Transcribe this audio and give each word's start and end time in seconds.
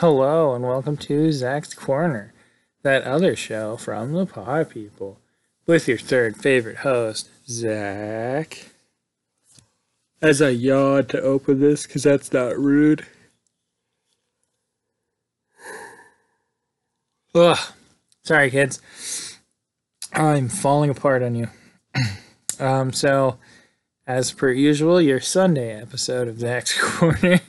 Hello 0.00 0.54
and 0.54 0.62
welcome 0.62 0.98
to 0.98 1.32
Zack's 1.32 1.72
Corner, 1.72 2.34
that 2.82 3.04
other 3.04 3.34
show 3.34 3.78
from 3.78 4.12
the 4.12 4.26
Pie 4.26 4.64
People, 4.64 5.18
with 5.66 5.88
your 5.88 5.96
third 5.96 6.36
favorite 6.36 6.76
host, 6.76 7.30
Zach. 7.48 8.72
As 10.20 10.42
I 10.42 10.50
yawn 10.50 11.06
to 11.06 11.22
open 11.22 11.60
this, 11.60 11.86
because 11.86 12.02
that's 12.02 12.30
not 12.30 12.58
rude. 12.58 13.06
Ugh. 17.34 17.58
Sorry, 18.22 18.50
kids. 18.50 19.38
I'm 20.12 20.50
falling 20.50 20.90
apart 20.90 21.22
on 21.22 21.36
you. 21.36 21.48
um, 22.60 22.92
so, 22.92 23.38
as 24.06 24.30
per 24.30 24.50
usual, 24.50 25.00
your 25.00 25.20
Sunday 25.20 25.80
episode 25.80 26.28
of 26.28 26.40
Zack's 26.40 26.78
Corner. 26.78 27.40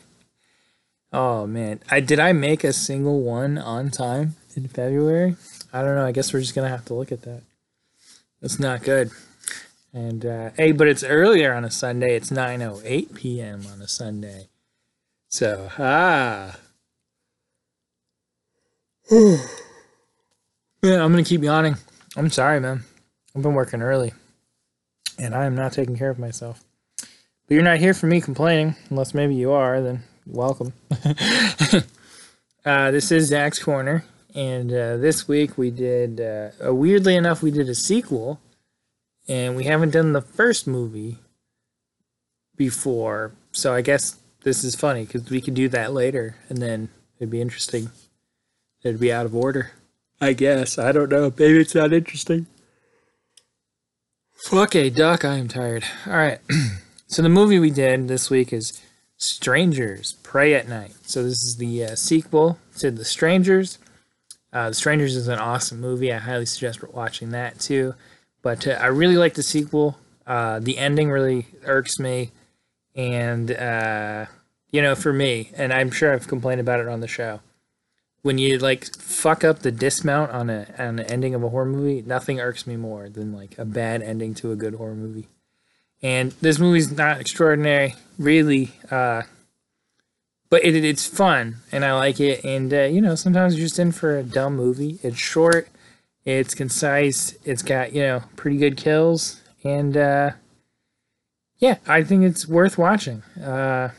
Oh 1.13 1.47
man, 1.47 1.79
I 1.89 1.99
did 1.99 2.19
I 2.19 2.33
make 2.33 2.63
a 2.63 2.73
single 2.73 3.21
one 3.21 3.57
on 3.57 3.91
time 3.91 4.35
in 4.55 4.67
February? 4.67 5.35
I 5.71 5.81
don't 5.81 5.95
know. 5.95 6.05
I 6.05 6.11
guess 6.11 6.33
we're 6.33 6.41
just 6.41 6.55
gonna 6.55 6.69
have 6.69 6.85
to 6.85 6.93
look 6.93 7.11
at 7.11 7.21
that. 7.23 7.43
That's 8.41 8.59
not 8.59 8.83
good. 8.83 9.11
And 9.93 10.25
uh, 10.25 10.49
hey, 10.57 10.73
but 10.73 10.87
it's 10.87 11.03
earlier 11.03 11.53
on 11.53 11.63
a 11.63 11.71
Sunday. 11.71 12.15
It's 12.15 12.29
nine 12.29 12.61
oh 12.61 12.81
eight 12.83 13.15
p.m. 13.15 13.65
on 13.71 13.81
a 13.81 13.87
Sunday. 13.87 14.49
So 15.29 15.69
ah. 15.79 16.57
yeah, 19.11 19.37
I'm 20.83 21.11
gonna 21.11 21.23
keep 21.23 21.41
yawning. 21.41 21.77
I'm 22.17 22.29
sorry, 22.29 22.59
man. 22.59 22.83
I've 23.33 23.41
been 23.41 23.53
working 23.53 23.81
early, 23.81 24.13
and 25.17 25.33
I 25.33 25.45
am 25.45 25.55
not 25.55 25.71
taking 25.71 25.97
care 25.97 26.09
of 26.09 26.19
myself. 26.19 26.63
But 26.99 27.53
you're 27.53 27.63
not 27.63 27.77
here 27.77 27.93
for 27.93 28.07
me 28.07 28.19
complaining, 28.19 28.75
unless 28.89 29.13
maybe 29.13 29.35
you 29.35 29.51
are. 29.53 29.81
Then 29.81 30.03
welcome. 30.29 30.73
uh, 32.65 32.91
this 32.91 33.11
is 33.11 33.29
Zack's 33.29 33.59
Corner, 33.59 34.03
and 34.35 34.71
uh, 34.71 34.97
this 34.97 35.27
week 35.27 35.57
we 35.57 35.71
did, 35.71 36.19
uh, 36.19 36.49
uh, 36.65 36.73
weirdly 36.73 37.15
enough, 37.15 37.41
we 37.41 37.51
did 37.51 37.69
a 37.69 37.75
sequel, 37.75 38.39
and 39.27 39.55
we 39.55 39.63
haven't 39.63 39.91
done 39.91 40.13
the 40.13 40.21
first 40.21 40.67
movie 40.67 41.17
before, 42.55 43.33
so 43.51 43.73
I 43.73 43.81
guess 43.81 44.17
this 44.43 44.63
is 44.63 44.75
funny 44.75 45.05
because 45.05 45.29
we 45.29 45.41
could 45.41 45.53
do 45.53 45.69
that 45.69 45.93
later, 45.93 46.35
and 46.49 46.59
then 46.59 46.89
it'd 47.19 47.31
be 47.31 47.41
interesting. 47.41 47.89
It'd 48.83 48.99
be 48.99 49.11
out 49.11 49.25
of 49.25 49.35
order. 49.35 49.71
I 50.19 50.33
guess. 50.33 50.79
I 50.79 50.91
don't 50.91 51.09
know. 51.09 51.31
Maybe 51.37 51.59
it's 51.59 51.75
not 51.75 51.93
interesting. 51.93 52.47
Fuck 54.33 54.75
a 54.75 54.89
duck. 54.89 55.25
I 55.25 55.35
am 55.35 55.47
tired. 55.47 55.83
All 56.07 56.13
right. 56.13 56.39
so 57.07 57.21
the 57.21 57.29
movie 57.29 57.59
we 57.59 57.69
did 57.69 58.07
this 58.07 58.29
week 58.29 58.51
is 58.51 58.81
Strangers 59.17 60.13
Prey 60.23 60.53
at 60.53 60.67
Night. 60.67 60.93
So 61.03 61.23
this 61.23 61.43
is 61.43 61.57
the 61.57 61.83
uh, 61.83 61.95
sequel 61.95 62.59
to 62.77 62.91
The 62.91 63.05
Strangers. 63.05 63.79
Uh, 64.53 64.69
the 64.69 64.75
Strangers 64.75 65.15
is 65.15 65.27
an 65.27 65.39
awesome 65.39 65.81
movie. 65.81 66.13
I 66.13 66.19
highly 66.19 66.45
suggest 66.45 66.83
watching 66.83 67.31
that 67.31 67.59
too. 67.59 67.95
But 68.41 68.67
uh, 68.67 68.77
I 68.79 68.87
really 68.87 69.17
like 69.17 69.33
the 69.33 69.43
sequel. 69.43 69.97
Uh, 70.25 70.59
the 70.59 70.77
ending 70.77 71.09
really 71.09 71.47
irks 71.63 71.99
me, 71.99 72.31
and 72.95 73.51
uh, 73.51 74.25
you 74.71 74.81
know, 74.81 74.93
for 74.93 75.13
me, 75.13 75.51
and 75.55 75.73
I'm 75.73 75.89
sure 75.89 76.13
I've 76.13 76.27
complained 76.27 76.61
about 76.61 76.79
it 76.79 76.87
on 76.87 76.99
the 76.99 77.07
show. 77.07 77.39
When 78.21 78.37
you 78.37 78.57
like 78.57 78.85
fuck 78.97 79.43
up 79.43 79.59
the 79.59 79.71
dismount 79.71 80.31
on 80.31 80.49
a 80.49 80.67
on 80.77 80.97
the 80.97 81.09
ending 81.09 81.33
of 81.33 81.43
a 81.43 81.49
horror 81.49 81.65
movie, 81.65 82.01
nothing 82.01 82.39
irks 82.39 82.67
me 82.67 82.75
more 82.75 83.09
than 83.09 83.31
like 83.31 83.57
a 83.57 83.65
bad 83.65 84.01
ending 84.01 84.33
to 84.35 84.51
a 84.51 84.55
good 84.55 84.75
horror 84.75 84.95
movie. 84.95 85.27
And 86.01 86.31
this 86.41 86.59
movie's 86.59 86.91
not 86.91 87.19
extraordinary, 87.19 87.95
really, 88.19 88.71
uh, 88.91 89.23
but 90.49 90.63
it, 90.63 90.75
it's 90.75 91.05
fun 91.07 91.57
and 91.71 91.83
I 91.83 91.93
like 91.95 92.19
it. 92.19 92.43
And 92.43 92.73
uh, 92.73 92.83
you 92.83 93.01
know, 93.01 93.15
sometimes 93.15 93.55
you're 93.55 93.65
just 93.65 93.79
in 93.79 93.91
for 93.91 94.17
a 94.17 94.23
dumb 94.23 94.55
movie. 94.55 94.99
It's 95.01 95.17
short, 95.17 95.69
it's 96.25 96.53
concise, 96.53 97.37
it's 97.45 97.63
got 97.63 97.93
you 97.93 98.01
know 98.01 98.23
pretty 98.35 98.57
good 98.57 98.77
kills, 98.77 99.41
and 99.63 99.97
uh, 99.97 100.31
yeah, 101.57 101.77
I 101.87 102.03
think 102.03 102.23
it's 102.23 102.47
worth 102.47 102.77
watching. 102.77 103.23
Uh, 103.41 103.91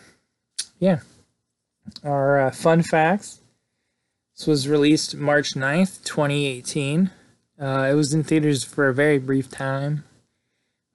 yeah, 0.79 1.01
our 2.05 2.41
uh, 2.41 2.51
fun 2.51 2.83
facts. 2.83 3.41
This 4.37 4.47
was 4.47 4.69
released 4.69 5.17
March 5.17 5.55
9th, 5.55 6.05
2018. 6.05 7.11
Uh, 7.61 7.89
it 7.91 7.95
was 7.95 8.15
in 8.15 8.23
theaters 8.23 8.63
for 8.63 8.89
a 8.89 8.95
very 8.95 9.19
brief 9.19 9.51
time. 9.51 10.05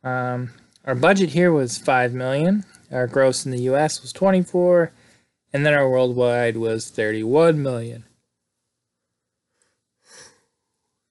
Um, 0.01 0.51
our 0.85 0.95
budget 0.95 1.29
here 1.29 1.51
was 1.51 1.77
5 1.77 2.13
million. 2.13 2.66
Our 2.91 3.07
gross 3.07 3.45
in 3.45 3.51
the 3.51 3.61
US 3.61 4.01
was 4.01 4.13
24 4.13 4.91
and 5.53 5.66
then 5.66 5.73
our 5.73 5.89
worldwide 5.89 6.57
was 6.57 6.89
31 6.89 7.61
million. 7.61 8.05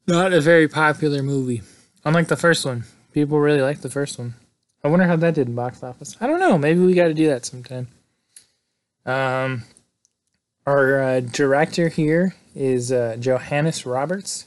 Not 0.06 0.32
a 0.32 0.40
very 0.40 0.66
popular 0.66 1.22
movie. 1.22 1.62
Unlike 2.04 2.28
the 2.28 2.36
first 2.36 2.66
one. 2.66 2.84
People 3.12 3.38
really 3.38 3.62
liked 3.62 3.82
the 3.82 3.90
first 3.90 4.18
one. 4.18 4.34
I 4.82 4.88
wonder 4.88 5.06
how 5.06 5.16
that 5.16 5.34
did 5.34 5.48
in 5.48 5.54
box 5.54 5.82
office. 5.82 6.16
I 6.20 6.26
don't 6.26 6.40
know. 6.40 6.58
Maybe 6.58 6.80
we 6.80 6.94
got 6.94 7.08
to 7.08 7.14
do 7.14 7.28
that 7.28 7.46
sometime. 7.46 7.88
Um, 9.06 9.62
our 10.66 11.00
uh, 11.00 11.20
director 11.20 11.88
here 11.88 12.34
is 12.54 12.90
uh, 12.90 13.16
Johannes 13.20 13.86
Roberts. 13.86 14.46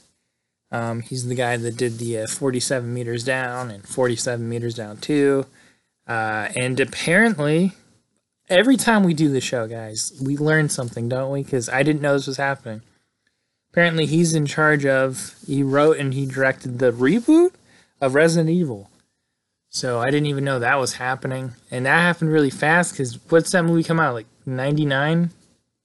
Um, 0.72 1.00
he's 1.00 1.26
the 1.26 1.34
guy 1.34 1.56
that 1.56 1.76
did 1.76 1.98
the 1.98 2.20
uh, 2.20 2.26
47 2.26 2.92
meters 2.92 3.24
down 3.24 3.70
and 3.70 3.86
47 3.86 4.48
meters 4.48 4.74
down 4.74 4.96
too. 4.98 5.46
Uh, 6.06 6.48
and 6.56 6.78
apparently, 6.80 7.72
every 8.48 8.76
time 8.76 9.04
we 9.04 9.14
do 9.14 9.28
the 9.28 9.40
show, 9.40 9.66
guys, 9.66 10.12
we 10.22 10.36
learn 10.36 10.68
something, 10.68 11.08
don't 11.08 11.30
we? 11.30 11.42
Because 11.42 11.68
I 11.68 11.82
didn't 11.82 12.02
know 12.02 12.14
this 12.14 12.26
was 12.26 12.36
happening. 12.36 12.82
Apparently, 13.70 14.06
he's 14.06 14.34
in 14.34 14.46
charge 14.46 14.86
of, 14.86 15.34
he 15.46 15.62
wrote 15.62 15.98
and 15.98 16.14
he 16.14 16.26
directed 16.26 16.78
the 16.78 16.92
reboot 16.92 17.52
of 18.00 18.14
Resident 18.14 18.50
Evil. 18.50 18.90
So 19.68 20.00
I 20.00 20.06
didn't 20.06 20.26
even 20.26 20.44
know 20.44 20.58
that 20.58 20.80
was 20.80 20.94
happening. 20.94 21.52
And 21.70 21.84
that 21.84 22.00
happened 22.00 22.32
really 22.32 22.50
fast 22.50 22.92
because 22.92 23.18
what's 23.30 23.50
that 23.52 23.64
movie 23.64 23.82
come 23.82 24.00
out? 24.00 24.14
Like 24.14 24.26
99? 24.46 25.30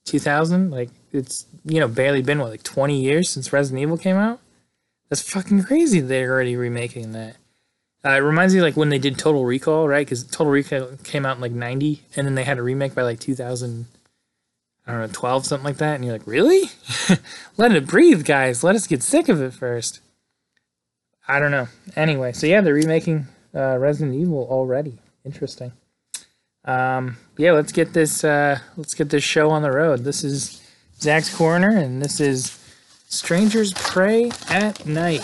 2000? 0.05 0.71
Like, 0.71 0.89
it's, 1.11 1.45
you 1.65 1.79
know, 1.79 1.87
barely 1.87 2.21
been, 2.21 2.39
what, 2.39 2.51
like 2.51 2.63
20 2.63 3.01
years 3.01 3.29
since 3.29 3.51
Resident 3.51 3.81
Evil 3.81 3.97
came 3.97 4.15
out? 4.15 4.39
That's 5.11 5.29
fucking 5.29 5.63
crazy 5.63 5.99
they're 5.99 6.31
already 6.31 6.55
remaking 6.55 7.11
that. 7.11 7.35
Uh, 8.03 8.11
it 8.11 8.19
reminds 8.19 8.55
me 8.55 8.61
like 8.61 8.77
when 8.77 8.87
they 8.87 8.97
did 8.97 9.17
Total 9.17 9.43
Recall, 9.43 9.85
right? 9.85 10.07
Because 10.07 10.23
Total 10.23 10.49
Recall 10.49 10.91
came 11.03 11.25
out 11.25 11.35
in 11.35 11.41
like 11.41 11.51
'90, 11.51 12.01
and 12.15 12.25
then 12.25 12.35
they 12.35 12.45
had 12.45 12.57
a 12.57 12.63
remake 12.63 12.95
by 12.95 13.01
like 13.01 13.19
2000, 13.19 13.87
I 14.87 14.91
don't 14.91 15.01
know, 15.01 15.09
12, 15.11 15.45
something 15.45 15.65
like 15.65 15.77
that. 15.77 15.95
And 15.95 16.05
you're 16.05 16.13
like, 16.13 16.25
really? 16.25 16.71
Let 17.57 17.75
it 17.75 17.87
breathe, 17.87 18.23
guys. 18.23 18.63
Let 18.63 18.73
us 18.73 18.87
get 18.87 19.03
sick 19.03 19.27
of 19.27 19.41
it 19.41 19.53
first. 19.53 19.99
I 21.27 21.39
don't 21.39 21.51
know. 21.51 21.67
Anyway, 21.97 22.31
so 22.31 22.47
yeah, 22.47 22.61
they're 22.61 22.73
remaking 22.73 23.27
uh, 23.53 23.77
Resident 23.77 24.15
Evil 24.15 24.47
already. 24.49 24.97
Interesting. 25.25 25.73
Um, 26.63 27.17
yeah, 27.37 27.51
let's 27.51 27.73
get 27.73 27.91
this. 27.91 28.23
Uh, 28.23 28.59
let's 28.77 28.93
get 28.93 29.09
this 29.09 29.25
show 29.25 29.49
on 29.49 29.61
the 29.61 29.71
road. 29.71 30.05
This 30.05 30.23
is 30.23 30.65
Zack's 31.01 31.35
Corner, 31.35 31.71
and 31.71 32.01
this 32.01 32.21
is 32.21 32.60
Strangers 33.11 33.73
Prey 33.73 34.31
at 34.49 34.85
Night. 34.85 35.19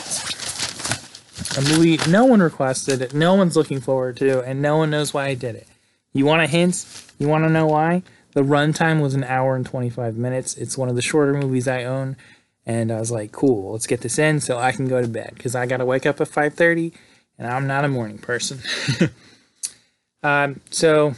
A 1.57 1.61
movie 1.61 1.97
no 2.09 2.25
one 2.25 2.41
requested, 2.41 3.13
no 3.13 3.33
one's 3.33 3.55
looking 3.55 3.79
forward 3.79 4.17
to, 4.17 4.41
and 4.41 4.61
no 4.61 4.75
one 4.75 4.89
knows 4.89 5.13
why 5.13 5.27
I 5.27 5.35
did 5.35 5.55
it. 5.55 5.67
You 6.11 6.25
want 6.25 6.41
a 6.41 6.47
hint? 6.47 6.85
You 7.17 7.29
want 7.29 7.45
to 7.45 7.49
know 7.49 7.65
why? 7.65 8.03
The 8.33 8.41
runtime 8.41 9.01
was 9.01 9.15
an 9.15 9.23
hour 9.23 9.55
and 9.55 9.65
25 9.65 10.17
minutes. 10.17 10.57
It's 10.57 10.77
one 10.77 10.89
of 10.89 10.97
the 10.97 11.01
shorter 11.01 11.33
movies 11.33 11.65
I 11.65 11.85
own, 11.85 12.17
and 12.65 12.91
I 12.91 12.99
was 12.99 13.09
like, 13.09 13.31
cool, 13.31 13.71
let's 13.71 13.87
get 13.87 14.01
this 14.01 14.19
in 14.19 14.41
so 14.41 14.57
I 14.57 14.73
can 14.73 14.89
go 14.89 15.01
to 15.01 15.07
bed 15.07 15.31
because 15.35 15.55
I 15.55 15.65
got 15.65 15.77
to 15.77 15.85
wake 15.85 16.05
up 16.05 16.19
at 16.19 16.27
5:30, 16.27 16.91
and 17.39 17.47
I'm 17.47 17.67
not 17.67 17.85
a 17.85 17.87
morning 17.87 18.17
person. 18.17 18.59
um, 20.23 20.59
so 20.71 21.15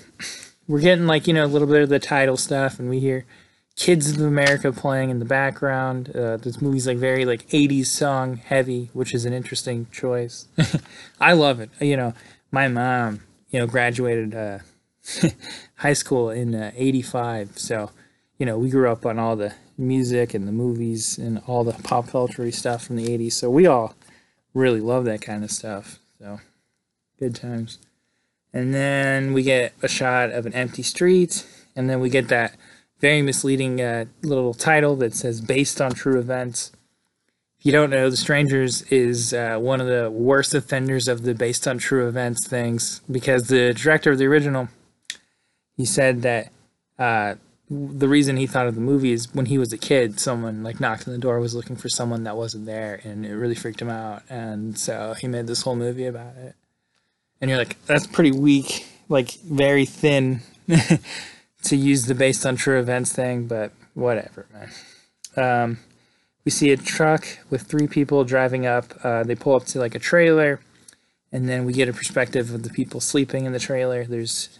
we're 0.67 0.81
getting 0.81 1.07
like 1.07 1.25
you 1.25 1.33
know 1.33 1.45
a 1.45 1.47
little 1.47 1.67
bit 1.67 1.81
of 1.81 1.89
the 1.89 1.97
title 1.97 2.37
stuff, 2.37 2.77
and 2.77 2.91
we 2.91 2.99
hear 2.99 3.25
Kids 3.79 4.09
of 4.09 4.19
America 4.19 4.73
playing 4.73 5.09
in 5.09 5.19
the 5.19 5.25
background. 5.25 6.13
Uh, 6.13 6.35
this 6.35 6.61
movie's 6.61 6.85
like 6.85 6.97
very 6.97 7.23
like 7.23 7.47
80s 7.47 7.85
song 7.85 8.35
heavy, 8.35 8.89
which 8.91 9.13
is 9.13 9.23
an 9.23 9.31
interesting 9.31 9.87
choice. 9.89 10.49
I 11.21 11.31
love 11.31 11.61
it. 11.61 11.69
You 11.79 11.95
know, 11.95 12.13
my 12.51 12.67
mom, 12.67 13.21
you 13.49 13.57
know, 13.57 13.67
graduated 13.67 14.35
uh, 14.35 14.59
high 15.75 15.93
school 15.93 16.29
in 16.29 16.53
uh, 16.53 16.73
85. 16.75 17.57
So, 17.57 17.91
you 18.37 18.45
know, 18.45 18.57
we 18.57 18.69
grew 18.69 18.91
up 18.91 19.05
on 19.05 19.17
all 19.17 19.37
the 19.37 19.53
music 19.77 20.33
and 20.33 20.45
the 20.45 20.51
movies 20.51 21.17
and 21.17 21.41
all 21.47 21.63
the 21.63 21.71
pop 21.71 22.09
culture 22.09 22.51
stuff 22.51 22.85
from 22.85 22.97
the 22.97 23.07
80s. 23.07 23.31
So 23.31 23.49
we 23.49 23.65
all 23.65 23.95
really 24.53 24.81
love 24.81 25.05
that 25.05 25.21
kind 25.21 25.41
of 25.41 25.51
stuff. 25.51 25.99
So 26.19 26.41
good 27.17 27.33
times. 27.33 27.79
And 28.51 28.73
then 28.73 29.31
we 29.31 29.41
get 29.41 29.73
a 29.81 29.87
shot 29.87 30.31
of 30.31 30.45
an 30.45 30.51
empty 30.53 30.83
street. 30.83 31.47
And 31.77 31.89
then 31.89 32.01
we 32.01 32.09
get 32.09 32.27
that 32.27 32.57
very 32.99 33.21
misleading 33.21 33.81
uh, 33.81 34.05
little 34.21 34.53
title 34.53 34.95
that 34.97 35.15
says 35.15 35.41
based 35.41 35.81
on 35.81 35.91
true 35.91 36.19
events. 36.19 36.71
If 37.59 37.65
you 37.65 37.71
don't 37.71 37.89
know, 37.89 38.09
The 38.09 38.17
Strangers 38.17 38.83
is 38.83 39.33
uh, 39.33 39.57
one 39.57 39.81
of 39.81 39.87
the 39.87 40.09
worst 40.09 40.53
offenders 40.53 41.07
of 41.07 41.23
the 41.23 41.33
based 41.33 41.67
on 41.67 41.77
true 41.77 42.07
events 42.07 42.47
things 42.47 43.01
because 43.11 43.47
the 43.47 43.73
director 43.73 44.11
of 44.11 44.17
the 44.17 44.25
original, 44.25 44.69
he 45.75 45.85
said 45.85 46.21
that 46.21 46.51
uh, 46.97 47.35
the 47.69 48.07
reason 48.07 48.37
he 48.37 48.47
thought 48.47 48.67
of 48.67 48.75
the 48.75 48.81
movie 48.81 49.11
is 49.11 49.33
when 49.33 49.45
he 49.45 49.57
was 49.57 49.71
a 49.71 49.77
kid, 49.77 50.19
someone 50.19 50.63
like 50.63 50.79
knocked 50.79 51.07
on 51.07 51.13
the 51.13 51.19
door 51.19 51.39
was 51.39 51.53
looking 51.53 51.75
for 51.75 51.89
someone 51.89 52.23
that 52.23 52.35
wasn't 52.35 52.65
there, 52.65 52.99
and 53.03 53.25
it 53.25 53.35
really 53.35 53.55
freaked 53.55 53.81
him 53.81 53.89
out, 53.89 54.23
and 54.29 54.77
so 54.77 55.13
he 55.13 55.27
made 55.27 55.47
this 55.47 55.61
whole 55.61 55.75
movie 55.75 56.05
about 56.05 56.35
it. 56.37 56.55
And 57.39 57.49
you're 57.49 57.59
like, 57.59 57.83
that's 57.85 58.07
pretty 58.07 58.31
weak, 58.31 58.87
like 59.07 59.31
very 59.41 59.85
thin 59.85 60.41
to 61.63 61.75
use 61.75 62.05
the 62.05 62.15
based 62.15 62.45
on 62.45 62.55
true 62.55 62.79
events 62.79 63.11
thing, 63.13 63.47
but 63.47 63.71
whatever, 63.93 64.45
man. 64.53 64.71
Um, 65.35 65.79
we 66.45 66.51
see 66.51 66.71
a 66.71 66.77
truck 66.77 67.25
with 67.49 67.63
three 67.63 67.87
people 67.87 68.23
driving 68.23 68.65
up. 68.65 68.93
Uh, 69.03 69.23
they 69.23 69.35
pull 69.35 69.55
up 69.55 69.65
to 69.65 69.79
like 69.79 69.95
a 69.95 69.99
trailer, 69.99 70.61
and 71.31 71.47
then 71.47 71.65
we 71.65 71.73
get 71.73 71.89
a 71.89 71.93
perspective 71.93 72.53
of 72.53 72.63
the 72.63 72.69
people 72.69 72.99
sleeping 72.99 73.45
in 73.45 73.53
the 73.53 73.59
trailer. 73.59 74.05
There's 74.05 74.59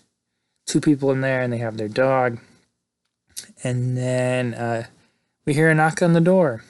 two 0.65 0.81
people 0.81 1.11
in 1.11 1.21
there, 1.21 1.41
and 1.41 1.51
they 1.51 1.57
have 1.57 1.77
their 1.77 1.87
dog. 1.87 2.39
And 3.63 3.97
then 3.97 4.53
uh, 4.53 4.87
we 5.45 5.53
hear 5.53 5.69
a 5.69 5.75
knock 5.75 6.01
on 6.01 6.13
the 6.13 6.21
door, 6.21 6.63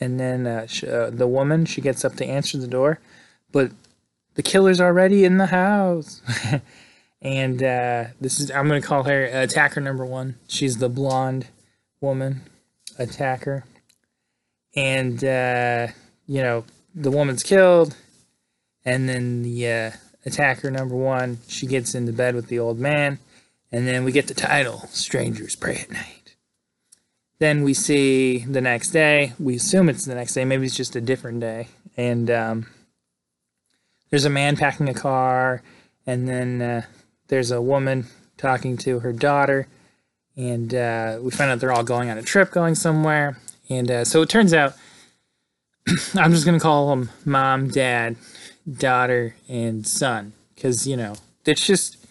and 0.00 0.18
then 0.18 0.46
uh, 0.46 0.66
sh- 0.66 0.84
uh, 0.84 1.10
the 1.10 1.28
woman 1.28 1.64
she 1.64 1.80
gets 1.80 2.04
up 2.04 2.16
to 2.16 2.26
answer 2.26 2.58
the 2.58 2.66
door, 2.66 2.98
but 3.52 3.70
the 4.34 4.42
killer's 4.42 4.80
already 4.80 5.24
in 5.24 5.38
the 5.38 5.46
house. 5.46 6.20
and 7.20 7.62
uh, 7.62 8.04
this 8.20 8.40
is 8.40 8.50
I'm 8.50 8.68
gonna 8.68 8.80
call 8.80 9.04
her 9.04 9.24
attacker 9.24 9.80
number 9.80 10.04
one. 10.04 10.36
She's 10.46 10.78
the 10.78 10.88
blonde 10.88 11.48
woman 12.00 12.42
attacker, 12.98 13.64
and 14.74 15.22
uh, 15.24 15.88
you 16.26 16.42
know 16.42 16.64
the 16.94 17.10
woman's 17.10 17.42
killed, 17.42 17.96
and 18.84 19.08
then 19.08 19.42
the 19.42 19.68
uh, 19.68 19.90
attacker 20.24 20.70
number 20.70 20.94
one 20.94 21.38
she 21.48 21.66
gets 21.66 21.94
into 21.94 22.12
bed 22.12 22.34
with 22.34 22.48
the 22.48 22.58
old 22.58 22.78
man, 22.78 23.18
and 23.72 23.86
then 23.86 24.04
we 24.04 24.12
get 24.12 24.28
the 24.28 24.34
title 24.34 24.86
"Strangers 24.90 25.56
Prey 25.56 25.76
at 25.76 25.90
Night." 25.90 26.36
Then 27.40 27.62
we 27.62 27.72
see 27.72 28.38
the 28.38 28.60
next 28.60 28.90
day. 28.90 29.32
We 29.38 29.56
assume 29.56 29.88
it's 29.88 30.04
the 30.04 30.14
next 30.14 30.34
day. 30.34 30.44
Maybe 30.44 30.66
it's 30.66 30.76
just 30.76 30.96
a 30.96 31.00
different 31.00 31.40
day, 31.40 31.68
and 31.96 32.30
um, 32.30 32.66
there's 34.10 34.24
a 34.24 34.30
man 34.30 34.56
packing 34.56 34.88
a 34.88 34.94
car, 34.94 35.62
and 36.06 36.28
then 36.28 36.62
uh, 36.62 36.82
there's 37.28 37.50
a 37.50 37.62
woman 37.62 38.06
talking 38.36 38.76
to 38.78 39.00
her 39.00 39.12
daughter, 39.12 39.68
and 40.36 40.74
uh, 40.74 41.18
we 41.20 41.30
find 41.30 41.50
out 41.50 41.60
they're 41.60 41.72
all 41.72 41.84
going 41.84 42.10
on 42.10 42.18
a 42.18 42.22
trip, 42.22 42.50
going 42.50 42.74
somewhere, 42.74 43.38
and 43.68 43.90
uh, 43.90 44.04
so 44.04 44.22
it 44.22 44.28
turns 44.28 44.52
out 44.52 44.74
I'm 46.14 46.32
just 46.32 46.44
gonna 46.44 46.60
call 46.60 46.90
them 46.90 47.10
mom, 47.24 47.68
dad, 47.68 48.16
daughter, 48.70 49.34
and 49.48 49.86
son, 49.86 50.32
because 50.54 50.86
you 50.86 50.96
know 50.96 51.14
it's 51.44 51.66
just 51.66 52.06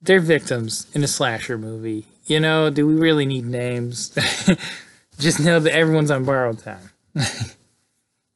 they're 0.00 0.20
victims 0.20 0.86
in 0.94 1.02
a 1.02 1.08
slasher 1.08 1.58
movie. 1.58 2.06
You 2.26 2.40
know, 2.40 2.70
do 2.70 2.86
we 2.86 2.94
really 2.94 3.26
need 3.26 3.46
names? 3.46 4.10
just 5.18 5.40
know 5.40 5.58
that 5.60 5.72
everyone's 5.72 6.10
on 6.10 6.24
borrowed 6.24 6.58
time. 6.58 6.90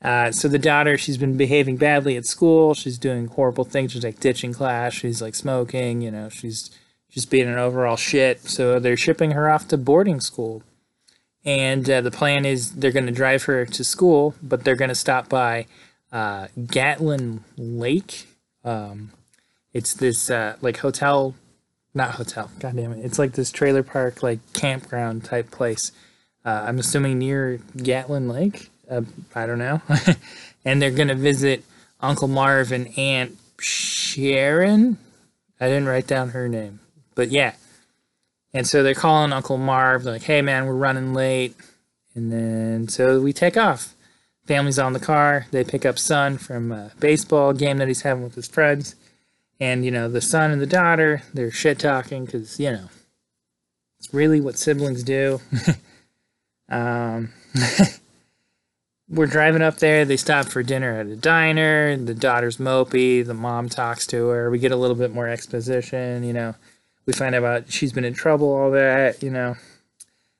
Uh, 0.02 0.32
so 0.32 0.49
the 0.49 0.58
daughter, 0.58 0.99
she's 0.99 1.16
been 1.16 1.37
behaving 1.37 1.76
badly 1.76 2.16
at 2.16 2.26
school. 2.26 2.75
She's 2.75 2.99
doing 2.99 3.28
horrible 3.28 3.64
things. 3.64 3.93
She's 3.93 4.04
like 4.04 4.19
ditching 4.19 4.52
class. 4.52 4.93
She's 4.94 5.22
like 5.22 5.34
smoking. 5.34 6.00
You 6.00 6.10
know, 6.10 6.28
she's 6.28 6.70
just 7.08 7.31
being 7.31 7.49
an 7.49 7.58
overall 7.58 7.96
shit. 7.96 8.43
So 8.49 8.81
they're 8.81 8.96
shipping 8.96 9.31
her 9.31 9.49
off 9.49 9.69
to 9.69 9.78
boarding 9.78 10.20
school. 10.20 10.62
And 11.44 11.88
uh, 11.88 12.00
the 12.00 12.10
plan 12.10 12.44
is 12.44 12.72
they're 12.72 12.93
going 12.93 13.06
to 13.06 13.12
drive 13.12 13.44
her 13.44 13.64
to 13.64 13.84
school, 13.84 14.34
but 14.43 14.64
they're 14.64 14.76
going 14.76 14.88
to 14.88 14.94
stop 14.94 15.28
by 15.28 15.66
uh, 16.12 16.48
Gatlin 16.66 17.44
Lake. 17.56 18.26
Um, 18.64 19.10
it's 19.72 19.94
this 19.94 20.31
uh, 20.31 20.56
like 20.60 20.78
hotel, 20.78 21.34
not 21.94 22.12
hotel. 22.12 22.50
God 22.60 22.76
damn 22.76 22.93
it! 22.93 23.05
It's 23.05 23.19
like 23.19 23.32
this 23.32 23.50
trailer 23.50 23.82
park, 23.82 24.22
like 24.22 24.38
campground 24.52 25.25
type 25.25 25.50
place. 25.50 25.90
Uh, 26.44 26.64
I'm 26.69 26.78
assuming 26.78 27.19
near 27.19 27.58
Gatlin 27.76 28.28
Lake 28.28 28.70
uh, 28.92 29.02
I 29.34 29.46
don't 29.46 29.58
know. 29.58 29.80
and 30.64 30.80
they're 30.80 30.90
to 31.08 31.14
visit 31.14 31.64
Uncle 32.00 32.28
Marv 32.28 32.72
and 32.72 32.96
Aunt 32.98 33.38
Sharon. 33.58 34.98
I 35.60 35.66
didn't 35.66 35.86
write 35.86 36.06
down 36.06 36.30
her 36.30 36.48
name, 36.48 36.80
but 37.14 37.30
yeah. 37.30 37.54
And 38.54 38.66
so 38.66 38.82
they're 38.82 38.94
calling 38.94 39.32
Uncle 39.32 39.56
Marv, 39.56 40.04
like, 40.04 40.22
hey 40.22 40.42
man, 40.42 40.66
we're 40.66 40.74
running 40.74 41.14
late. 41.14 41.56
And 42.14 42.30
then 42.30 42.88
so 42.88 43.20
we 43.20 43.32
take 43.32 43.56
off. 43.56 43.94
Family's 44.44 44.78
on 44.78 44.92
the 44.92 45.00
car. 45.00 45.46
They 45.52 45.64
pick 45.64 45.86
up 45.86 45.98
son 45.98 46.36
from 46.36 46.72
a 46.72 46.90
baseball 46.98 47.52
game 47.52 47.78
that 47.78 47.88
he's 47.88 48.02
having 48.02 48.24
with 48.24 48.34
his 48.34 48.48
friends. 48.48 48.96
And, 49.60 49.84
you 49.84 49.92
know, 49.92 50.08
the 50.08 50.20
son 50.20 50.50
and 50.50 50.60
the 50.60 50.66
daughter, 50.66 51.22
they're 51.32 51.52
shit 51.52 51.78
talking 51.78 52.24
because, 52.24 52.58
you 52.58 52.72
know, 52.72 52.88
it's 54.00 54.12
really 54.12 54.40
what 54.40 54.58
siblings 54.58 55.04
do. 55.04 55.40
um, 56.68 57.30
we're 59.12 59.26
driving 59.26 59.62
up 59.62 59.76
there. 59.76 60.04
They 60.04 60.16
stop 60.16 60.46
for 60.46 60.62
dinner 60.62 60.98
at 60.98 61.06
a 61.06 61.16
diner. 61.16 61.96
The 61.96 62.14
daughter's 62.14 62.56
mopey. 62.56 63.24
The 63.24 63.34
mom 63.34 63.68
talks 63.68 64.06
to 64.08 64.28
her. 64.28 64.50
We 64.50 64.58
get 64.58 64.72
a 64.72 64.76
little 64.76 64.96
bit 64.96 65.12
more 65.12 65.28
exposition. 65.28 66.24
You 66.24 66.32
know, 66.32 66.54
we 67.04 67.12
find 67.12 67.34
out 67.34 67.40
about 67.40 67.70
she's 67.70 67.92
been 67.92 68.06
in 68.06 68.14
trouble, 68.14 68.50
all 68.50 68.70
that. 68.70 69.22
You 69.22 69.30
know, 69.30 69.56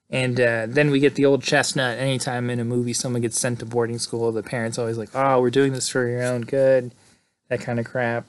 and 0.08 0.40
uh, 0.40 0.66
then 0.69 0.90
we 0.90 1.00
get 1.00 1.16
the 1.16 1.26
old 1.26 1.42
chestnut. 1.42 1.98
Anytime 1.98 2.48
in 2.48 2.60
a 2.60 2.64
movie 2.64 2.94
someone 2.94 3.20
gets 3.20 3.38
sent 3.38 3.58
to 3.58 3.66
boarding 3.66 3.98
school, 3.98 4.32
the 4.32 4.42
parents 4.42 4.78
always 4.78 4.96
like, 4.96 5.10
"Oh, 5.14 5.40
we're 5.40 5.50
doing 5.50 5.74
this 5.74 5.90
for 5.90 6.08
your 6.08 6.22
own 6.22 6.40
good," 6.40 6.92
that 7.48 7.60
kind 7.60 7.78
of 7.78 7.84
crap. 7.84 8.24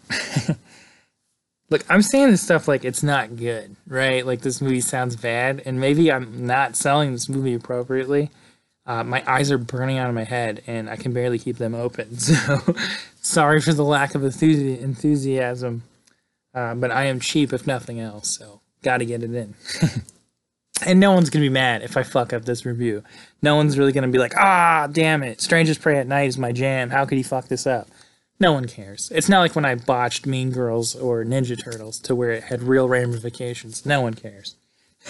Look, 1.69 1.85
I'm 1.89 2.01
saying 2.01 2.29
this 2.29 2.41
stuff 2.41 2.67
like 2.67 2.83
it's 2.83 3.01
not 3.01 3.37
good, 3.37 3.77
right? 3.87 4.25
Like 4.25 4.41
this 4.41 4.61
movie 4.61 4.81
sounds 4.81 5.15
bad, 5.15 5.63
and 5.65 5.79
maybe 5.79 6.11
I'm 6.11 6.45
not 6.45 6.75
selling 6.75 7.13
this 7.13 7.29
movie 7.29 7.53
appropriately 7.53 8.29
uh, 8.85 9.03
my 9.03 9.23
eyes 9.25 9.51
are 9.51 9.57
burning 9.57 9.97
out 9.97 10.09
of 10.09 10.15
my 10.15 10.23
head 10.25 10.61
and 10.67 10.89
I 10.89 10.95
can 10.97 11.13
barely 11.13 11.39
keep 11.39 11.57
them 11.57 11.75
open. 11.75 12.17
So 12.17 12.75
sorry 13.21 13.61
for 13.61 13.73
the 13.73 13.85
lack 13.85 14.15
of 14.15 14.21
enthusi- 14.21 14.81
enthusiasm, 14.81 15.83
uh, 16.53 16.75
but 16.75 16.91
I 16.91 17.05
am 17.05 17.21
cheap 17.21 17.53
if 17.53 17.65
nothing 17.65 17.99
else. 17.99 18.37
So 18.37 18.59
got 18.81 18.97
to 18.97 19.05
get 19.05 19.23
it 19.23 19.33
in. 19.33 19.55
and 20.85 20.99
no 20.99 21.13
one's 21.13 21.29
gonna 21.29 21.45
be 21.45 21.49
mad 21.49 21.83
if 21.83 21.95
I 21.95 22.03
fuck 22.03 22.33
up 22.33 22.43
this 22.43 22.65
review. 22.65 23.03
No 23.41 23.55
one's 23.55 23.77
really 23.77 23.93
gonna 23.93 24.09
be 24.09 24.17
like, 24.17 24.35
ah, 24.35 24.87
damn 24.91 25.23
it, 25.23 25.39
Strangers 25.39 25.77
Prey 25.77 25.99
at 25.99 26.07
Night 26.07 26.27
is 26.27 26.37
my 26.37 26.51
jam. 26.51 26.89
How 26.89 27.05
could 27.05 27.17
he 27.17 27.23
fuck 27.23 27.47
this 27.47 27.65
up? 27.65 27.87
No 28.39 28.51
one 28.51 28.67
cares. 28.67 29.11
It's 29.15 29.29
not 29.29 29.39
like 29.39 29.55
when 29.55 29.63
I 29.63 29.75
botched 29.75 30.25
Mean 30.25 30.51
Girls 30.51 30.95
or 30.95 31.23
Ninja 31.23 31.61
Turtles 31.61 31.99
to 31.99 32.15
where 32.15 32.31
it 32.31 32.43
had 32.43 32.63
real 32.63 32.89
ramifications. 32.89 33.85
No 33.85 34.01
one 34.01 34.15
cares. 34.15 34.55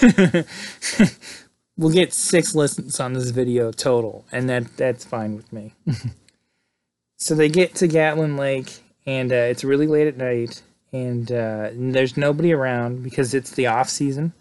we'll 1.78 1.94
get 1.94 2.14
six 2.14 2.56
listens 2.56 3.00
on 3.00 3.14
this 3.14 3.30
video 3.30 3.72
total, 3.72 4.26
and 4.32 4.50
that 4.50 4.78
that's 4.78 5.06
fine 5.06 5.36
with 5.36 5.52
me. 5.52 5.74
so 7.18 7.36
they 7.36 7.50
get 7.50 7.76
to 7.76 7.88
Gatlin 7.88 8.38
Lake, 8.38 8.84
and 9.06 9.32
uh, 9.32 9.36
it's 9.36 9.64
really 9.64 9.88
late 9.88 10.08
at 10.08 10.18
night, 10.18 10.62
and, 10.92 11.32
uh, 11.32 11.70
there's 11.74 12.16
nobody 12.16 12.54
around 12.54 13.04
because 13.04 13.34
it's 13.34 13.52
the 13.52 13.68
off 13.68 13.90
season. 13.90 14.34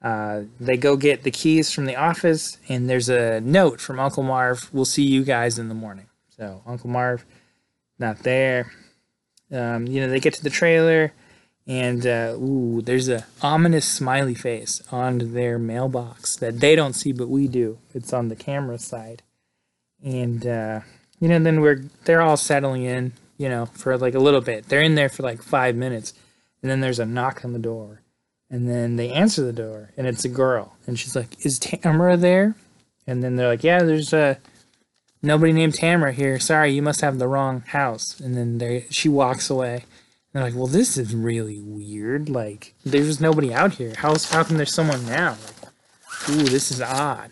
Uh, 0.00 0.42
they 0.58 0.76
go 0.76 0.96
get 0.96 1.22
the 1.22 1.30
keys 1.30 1.70
from 1.70 1.84
the 1.84 1.94
office, 1.94 2.58
and 2.68 2.88
there's 2.88 3.08
a 3.08 3.40
note 3.40 3.80
from 3.80 4.00
Uncle 4.00 4.22
Marv. 4.22 4.68
We'll 4.72 4.84
see 4.84 5.04
you 5.04 5.22
guys 5.22 5.58
in 5.58 5.68
the 5.68 5.74
morning. 5.74 6.06
So 6.36 6.62
Uncle 6.66 6.90
Marv, 6.90 7.24
not 7.98 8.20
there. 8.20 8.72
Um, 9.52 9.86
you 9.86 10.00
know, 10.00 10.08
they 10.08 10.18
get 10.18 10.34
to 10.34 10.42
the 10.42 10.50
trailer 10.50 11.12
and 11.66 12.06
uh, 12.06 12.34
ooh, 12.36 12.82
there's 12.82 13.08
a 13.08 13.26
ominous 13.40 13.86
smiley 13.86 14.34
face 14.34 14.82
on 14.90 15.32
their 15.32 15.58
mailbox 15.58 16.36
that 16.36 16.60
they 16.60 16.74
don't 16.74 16.94
see, 16.94 17.12
but 17.12 17.28
we 17.28 17.46
do. 17.46 17.78
It's 17.94 18.12
on 18.12 18.28
the 18.28 18.36
camera 18.36 18.78
side, 18.78 19.22
and 20.02 20.46
uh, 20.46 20.80
you 21.20 21.28
know, 21.28 21.38
then 21.38 21.60
we're 21.60 21.84
they're 22.04 22.22
all 22.22 22.36
settling 22.36 22.82
in, 22.82 23.12
you 23.38 23.48
know, 23.48 23.66
for 23.66 23.96
like 23.96 24.14
a 24.14 24.20
little 24.20 24.40
bit. 24.40 24.68
They're 24.68 24.82
in 24.82 24.96
there 24.96 25.08
for 25.08 25.22
like 25.22 25.42
five 25.42 25.76
minutes, 25.76 26.14
and 26.62 26.70
then 26.70 26.80
there's 26.80 26.98
a 26.98 27.06
knock 27.06 27.44
on 27.44 27.52
the 27.52 27.58
door, 27.58 28.02
and 28.50 28.68
then 28.68 28.96
they 28.96 29.10
answer 29.12 29.42
the 29.44 29.52
door, 29.52 29.90
and 29.96 30.06
it's 30.06 30.24
a 30.24 30.28
girl, 30.28 30.76
and 30.86 30.98
she's 30.98 31.14
like, 31.14 31.44
"Is 31.46 31.58
Tamara 31.58 32.16
there?" 32.16 32.56
And 33.06 33.22
then 33.22 33.36
they're 33.36 33.48
like, 33.48 33.64
"Yeah, 33.64 33.82
there's 33.82 34.12
a." 34.12 34.18
Uh, 34.18 34.34
nobody 35.22 35.52
named 35.52 35.74
Tamara 35.74 36.12
here. 36.12 36.38
Sorry, 36.38 36.72
you 36.72 36.82
must 36.82 37.00
have 37.00 37.18
the 37.18 37.28
wrong 37.28 37.60
house. 37.68 38.18
And 38.18 38.36
then 38.36 38.58
they, 38.58 38.86
she 38.90 39.08
walks 39.08 39.48
away 39.48 39.84
they're 40.32 40.42
like, 40.42 40.54
well, 40.54 40.66
this 40.66 40.96
is 40.96 41.14
really 41.14 41.60
weird. 41.60 42.28
Like, 42.28 42.74
there's 42.84 43.20
nobody 43.20 43.52
out 43.52 43.74
here. 43.74 43.92
How's 43.96 44.30
how 44.30 44.42
come 44.44 44.56
there's 44.56 44.74
someone 44.74 45.04
now? 45.06 45.36
Like, 45.62 46.30
ooh, 46.30 46.44
this 46.44 46.70
is 46.70 46.80
odd. 46.80 47.30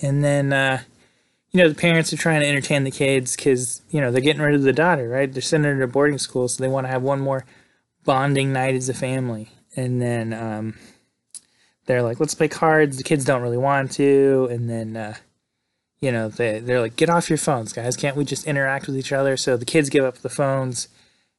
And 0.00 0.22
then, 0.22 0.52
uh, 0.52 0.82
you 1.50 1.62
know, 1.62 1.68
the 1.68 1.74
parents 1.74 2.12
are 2.12 2.16
trying 2.16 2.40
to 2.40 2.46
entertain 2.46 2.84
the 2.84 2.90
kids 2.90 3.34
because 3.34 3.82
you 3.90 4.00
know 4.00 4.10
they're 4.10 4.20
getting 4.20 4.42
rid 4.42 4.54
of 4.54 4.62
the 4.62 4.72
daughter, 4.72 5.08
right? 5.08 5.32
They're 5.32 5.42
sending 5.42 5.72
her 5.72 5.80
to 5.80 5.86
boarding 5.86 6.18
school, 6.18 6.48
so 6.48 6.62
they 6.62 6.68
want 6.68 6.86
to 6.86 6.90
have 6.90 7.02
one 7.02 7.20
more 7.20 7.44
bonding 8.04 8.52
night 8.52 8.74
as 8.74 8.88
a 8.88 8.94
family. 8.94 9.48
And 9.76 10.00
then 10.00 10.32
um, 10.32 10.74
they're 11.86 12.02
like, 12.02 12.20
let's 12.20 12.34
play 12.34 12.48
cards. 12.48 12.96
The 12.96 13.02
kids 13.02 13.24
don't 13.24 13.42
really 13.42 13.58
want 13.58 13.92
to, 13.92 14.48
and 14.50 14.70
then. 14.70 14.96
Uh, 14.96 15.14
you 16.00 16.12
know, 16.12 16.28
they, 16.28 16.58
they're 16.58 16.82
like, 16.82 16.96
get 16.96 17.08
off 17.08 17.30
your 17.30 17.38
phones, 17.38 17.72
guys. 17.72 17.96
Can't 17.96 18.14
we 18.14 18.26
just 18.26 18.46
interact 18.46 18.86
with 18.86 18.98
each 18.98 19.10
other? 19.10 19.38
So 19.38 19.56
the 19.56 19.64
kids 19.64 19.88
give 19.88 20.04
up 20.04 20.18
the 20.18 20.28
phones 20.28 20.88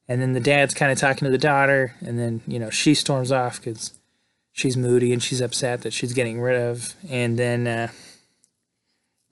and 0.08 0.22
then 0.22 0.32
the 0.32 0.40
dad's 0.40 0.74
kind 0.74 0.92
of 0.92 0.98
talking 0.98 1.26
to 1.26 1.30
the 1.30 1.38
daughter, 1.38 1.94
and 2.00 2.18
then 2.18 2.40
you 2.46 2.58
know 2.58 2.70
she 2.70 2.94
storms 2.94 3.32
off 3.32 3.60
because 3.60 3.98
she's 4.52 4.76
moody 4.76 5.12
and 5.12 5.22
she's 5.22 5.40
upset 5.40 5.82
that 5.82 5.92
she's 5.92 6.12
getting 6.12 6.40
rid 6.40 6.60
of. 6.60 6.94
And 7.08 7.38
then 7.38 7.66
uh, 7.66 7.88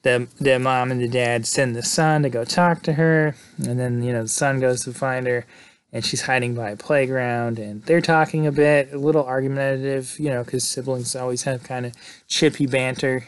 the 0.03 0.29
the 0.41 0.59
mom 0.59 0.91
and 0.91 1.01
the 1.01 1.09
dad 1.09 1.47
send 1.47 1.75
the 1.75 1.83
son 1.83 2.23
to 2.23 2.31
go 2.31 2.45
talk 2.45 2.83
to 2.83 2.95
her, 2.95 3.35
and 3.59 3.79
then 3.79 4.03
you 4.03 4.13
know 4.13 4.23
the 4.23 4.29
son 4.29 4.61
goes 4.61 4.85
to 4.85 4.93
find 4.93 5.27
her, 5.27 5.47
and 5.93 6.05
she's 6.05 6.23
hiding 6.23 6.55
by 6.55 6.71
a 6.71 6.77
playground, 6.77 7.59
and 7.59 7.83
they're 7.85 8.01
talking 8.01 8.47
a 8.47 8.53
bit, 8.53 8.93
a 8.93 8.99
little 8.99 9.25
argumentative, 9.25 10.17
you 10.19 10.29
know, 10.29 10.43
because 10.43 10.65
siblings 10.65 11.15
always 11.15 11.45
have 11.45 11.63
kind 11.63 11.87
of 11.87 11.95
chippy 12.27 12.67
banter. 12.67 13.25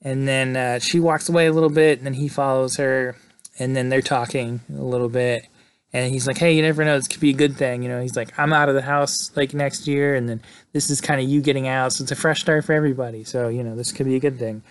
And 0.00 0.28
then 0.28 0.56
uh, 0.56 0.78
she 0.78 1.00
walks 1.00 1.28
away 1.28 1.46
a 1.46 1.52
little 1.52 1.70
bit, 1.70 1.98
and 1.98 2.06
then 2.06 2.14
he 2.14 2.28
follows 2.28 2.76
her, 2.76 3.16
and 3.58 3.74
then 3.74 3.88
they're 3.88 4.00
talking 4.00 4.60
a 4.72 4.82
little 4.82 5.08
bit. 5.08 5.46
And 5.92 6.12
he's 6.12 6.26
like, 6.26 6.38
"Hey, 6.38 6.54
you 6.54 6.62
never 6.62 6.84
know. 6.84 6.96
This 6.96 7.08
could 7.08 7.20
be 7.20 7.30
a 7.30 7.34
good 7.34 7.56
thing, 7.56 7.82
you 7.82 7.88
know." 7.88 8.00
He's 8.02 8.16
like, 8.16 8.38
"I'm 8.38 8.52
out 8.52 8.68
of 8.68 8.74
the 8.74 8.82
house 8.82 9.30
like 9.36 9.54
next 9.54 9.86
year, 9.86 10.14
and 10.14 10.28
then 10.28 10.42
this 10.72 10.90
is 10.90 11.00
kind 11.00 11.20
of 11.20 11.28
you 11.28 11.40
getting 11.40 11.66
out, 11.66 11.92
so 11.92 12.02
it's 12.02 12.12
a 12.12 12.16
fresh 12.16 12.40
start 12.40 12.64
for 12.64 12.74
everybody. 12.74 13.24
So 13.24 13.48
you 13.48 13.62
know, 13.62 13.74
this 13.74 13.92
could 13.92 14.06
be 14.06 14.16
a 14.16 14.20
good 14.20 14.38
thing." 14.38 14.62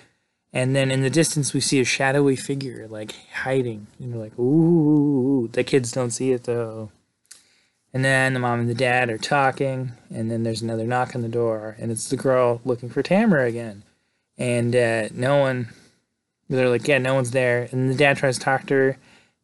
And 0.53 0.75
then 0.75 0.91
in 0.91 1.01
the 1.01 1.09
distance, 1.09 1.53
we 1.53 1.59
see 1.59 1.79
a 1.79 1.86
shadowy 1.86 2.36
figure 2.36 2.88
like 2.88 3.13
hiding. 3.31 3.88
And 4.00 4.12
you're 4.12 4.24
like, 4.24 4.38
ooh, 4.39 5.50
the 5.51 5.63
kids 5.63 5.91
don't 5.91 6.12
see 6.12 6.31
it 6.31 6.45
though. 6.45 6.89
And 7.93 8.03
then 8.03 8.33
the 8.33 8.39
mom 8.39 8.62
and 8.62 8.69
the 8.69 8.75
dad 8.75 9.09
are 9.09 9.17
talking, 9.17 9.93
and 10.09 10.29
then 10.29 10.43
there's 10.43 10.62
another 10.62 10.86
knock 10.86 11.15
on 11.15 11.21
the 11.21 11.29
door, 11.29 11.75
and 11.79 11.89
it's 11.89 12.09
the 12.09 12.17
girl 12.17 12.62
looking 12.65 12.89
for 12.89 13.01
Tamara 13.01 13.45
again. 13.45 13.83
And 14.38 14.75
uh, 14.75 15.09
no 15.13 15.38
one, 15.38 15.69
they're 16.50 16.69
like, 16.69 16.88
yeah, 16.88 16.97
no 16.97 17.15
one's 17.15 17.31
there. 17.31 17.69
And 17.71 17.89
the 17.89 17.95
dad 17.95 18.17
tries 18.17 18.38
to 18.38 18.43
talk 18.43 18.65
to 18.67 18.74
her, 18.74 18.97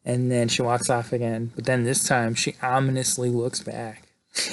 and 0.04 0.30
then 0.30 0.48
she 0.48 0.62
walks 0.62 0.90
off 0.90 1.12
again. 1.12 1.52
But 1.54 1.64
then 1.64 1.84
this 1.84 2.04
time, 2.04 2.34
she 2.34 2.56
ominously 2.62 3.30
looks 3.30 3.60
back. 3.60 4.08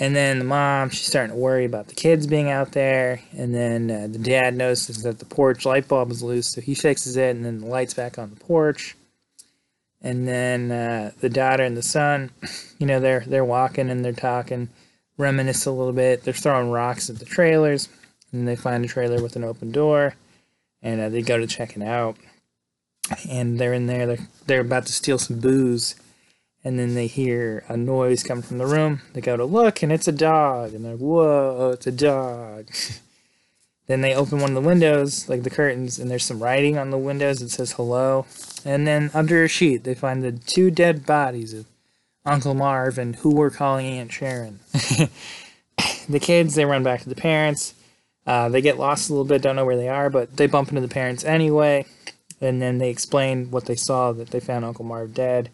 And 0.00 0.16
then 0.16 0.38
the 0.38 0.46
mom, 0.46 0.88
she's 0.88 1.06
starting 1.06 1.36
to 1.36 1.38
worry 1.38 1.66
about 1.66 1.88
the 1.88 1.94
kids 1.94 2.26
being 2.26 2.50
out 2.50 2.72
there. 2.72 3.20
And 3.36 3.54
then 3.54 3.90
uh, 3.90 4.06
the 4.10 4.18
dad 4.18 4.56
notices 4.56 5.02
that 5.02 5.18
the 5.18 5.26
porch 5.26 5.66
light 5.66 5.88
bulb 5.88 6.10
is 6.10 6.22
loose, 6.22 6.48
so 6.48 6.62
he 6.62 6.74
fixes 6.74 7.18
it, 7.18 7.36
and 7.36 7.44
then 7.44 7.60
the 7.60 7.66
light's 7.66 7.92
back 7.92 8.18
on 8.18 8.30
the 8.30 8.36
porch. 8.36 8.96
And 10.00 10.26
then 10.26 10.72
uh, 10.72 11.12
the 11.20 11.28
daughter 11.28 11.64
and 11.64 11.76
the 11.76 11.82
son, 11.82 12.30
you 12.78 12.86
know, 12.86 12.98
they're 12.98 13.24
they're 13.26 13.44
walking 13.44 13.90
and 13.90 14.02
they're 14.02 14.14
talking, 14.14 14.70
reminisce 15.18 15.66
a 15.66 15.70
little 15.70 15.92
bit. 15.92 16.24
They're 16.24 16.32
throwing 16.32 16.70
rocks 16.70 17.10
at 17.10 17.18
the 17.18 17.26
trailers, 17.26 17.90
and 18.32 18.48
they 18.48 18.56
find 18.56 18.82
a 18.82 18.88
trailer 18.88 19.22
with 19.22 19.36
an 19.36 19.44
open 19.44 19.70
door, 19.70 20.14
and 20.80 20.98
uh, 20.98 21.10
they 21.10 21.20
go 21.20 21.36
to 21.36 21.46
check 21.46 21.76
it 21.76 21.82
out. 21.82 22.16
And 23.28 23.58
they're 23.58 23.72
in 23.72 23.86
there. 23.86 24.06
They're 24.06 24.28
they're 24.46 24.60
about 24.60 24.86
to 24.86 24.92
steal 24.92 25.18
some 25.18 25.40
booze 25.40 25.94
and 26.62 26.78
then 26.78 26.94
they 26.94 27.06
hear 27.06 27.64
a 27.68 27.76
noise 27.76 28.22
come 28.22 28.42
from 28.42 28.58
the 28.58 28.66
room. 28.66 29.00
They 29.14 29.20
go 29.20 29.36
to 29.36 29.44
look, 29.44 29.82
and 29.82 29.90
it's 29.90 30.08
a 30.08 30.12
dog. 30.12 30.74
And 30.74 30.84
they're 30.84 30.96
whoa, 30.96 31.70
it's 31.74 31.86
a 31.86 31.92
dog. 31.92 32.70
then 33.86 34.02
they 34.02 34.14
open 34.14 34.40
one 34.40 34.50
of 34.50 34.62
the 34.62 34.68
windows, 34.68 35.28
like 35.28 35.42
the 35.42 35.50
curtains, 35.50 35.98
and 35.98 36.10
there's 36.10 36.24
some 36.24 36.42
writing 36.42 36.76
on 36.76 36.90
the 36.90 36.98
windows. 36.98 37.40
It 37.40 37.50
says 37.50 37.72
hello. 37.72 38.26
And 38.64 38.86
then 38.86 39.10
under 39.14 39.42
a 39.42 39.48
sheet, 39.48 39.84
they 39.84 39.94
find 39.94 40.22
the 40.22 40.32
two 40.32 40.70
dead 40.70 41.06
bodies 41.06 41.54
of 41.54 41.66
Uncle 42.26 42.54
Marv 42.54 42.98
and 42.98 43.16
who 43.16 43.34
we're 43.34 43.50
calling 43.50 43.86
Aunt 43.86 44.12
Sharon. 44.12 44.60
the 46.08 46.20
kids, 46.20 46.54
they 46.54 46.66
run 46.66 46.82
back 46.82 47.00
to 47.00 47.08
the 47.08 47.14
parents. 47.14 47.74
Uh, 48.26 48.50
they 48.50 48.60
get 48.60 48.78
lost 48.78 49.08
a 49.08 49.14
little 49.14 49.24
bit, 49.24 49.40
don't 49.40 49.56
know 49.56 49.64
where 49.64 49.78
they 49.78 49.88
are, 49.88 50.10
but 50.10 50.36
they 50.36 50.46
bump 50.46 50.68
into 50.68 50.82
the 50.82 50.88
parents 50.88 51.24
anyway. 51.24 51.86
And 52.40 52.60
then 52.60 52.78
they 52.78 52.90
explain 52.90 53.50
what 53.50 53.66
they 53.66 53.76
saw 53.76 54.12
that 54.12 54.30
they 54.30 54.40
found 54.40 54.64
Uncle 54.64 54.84
Marv 54.84 55.12
dead. 55.12 55.50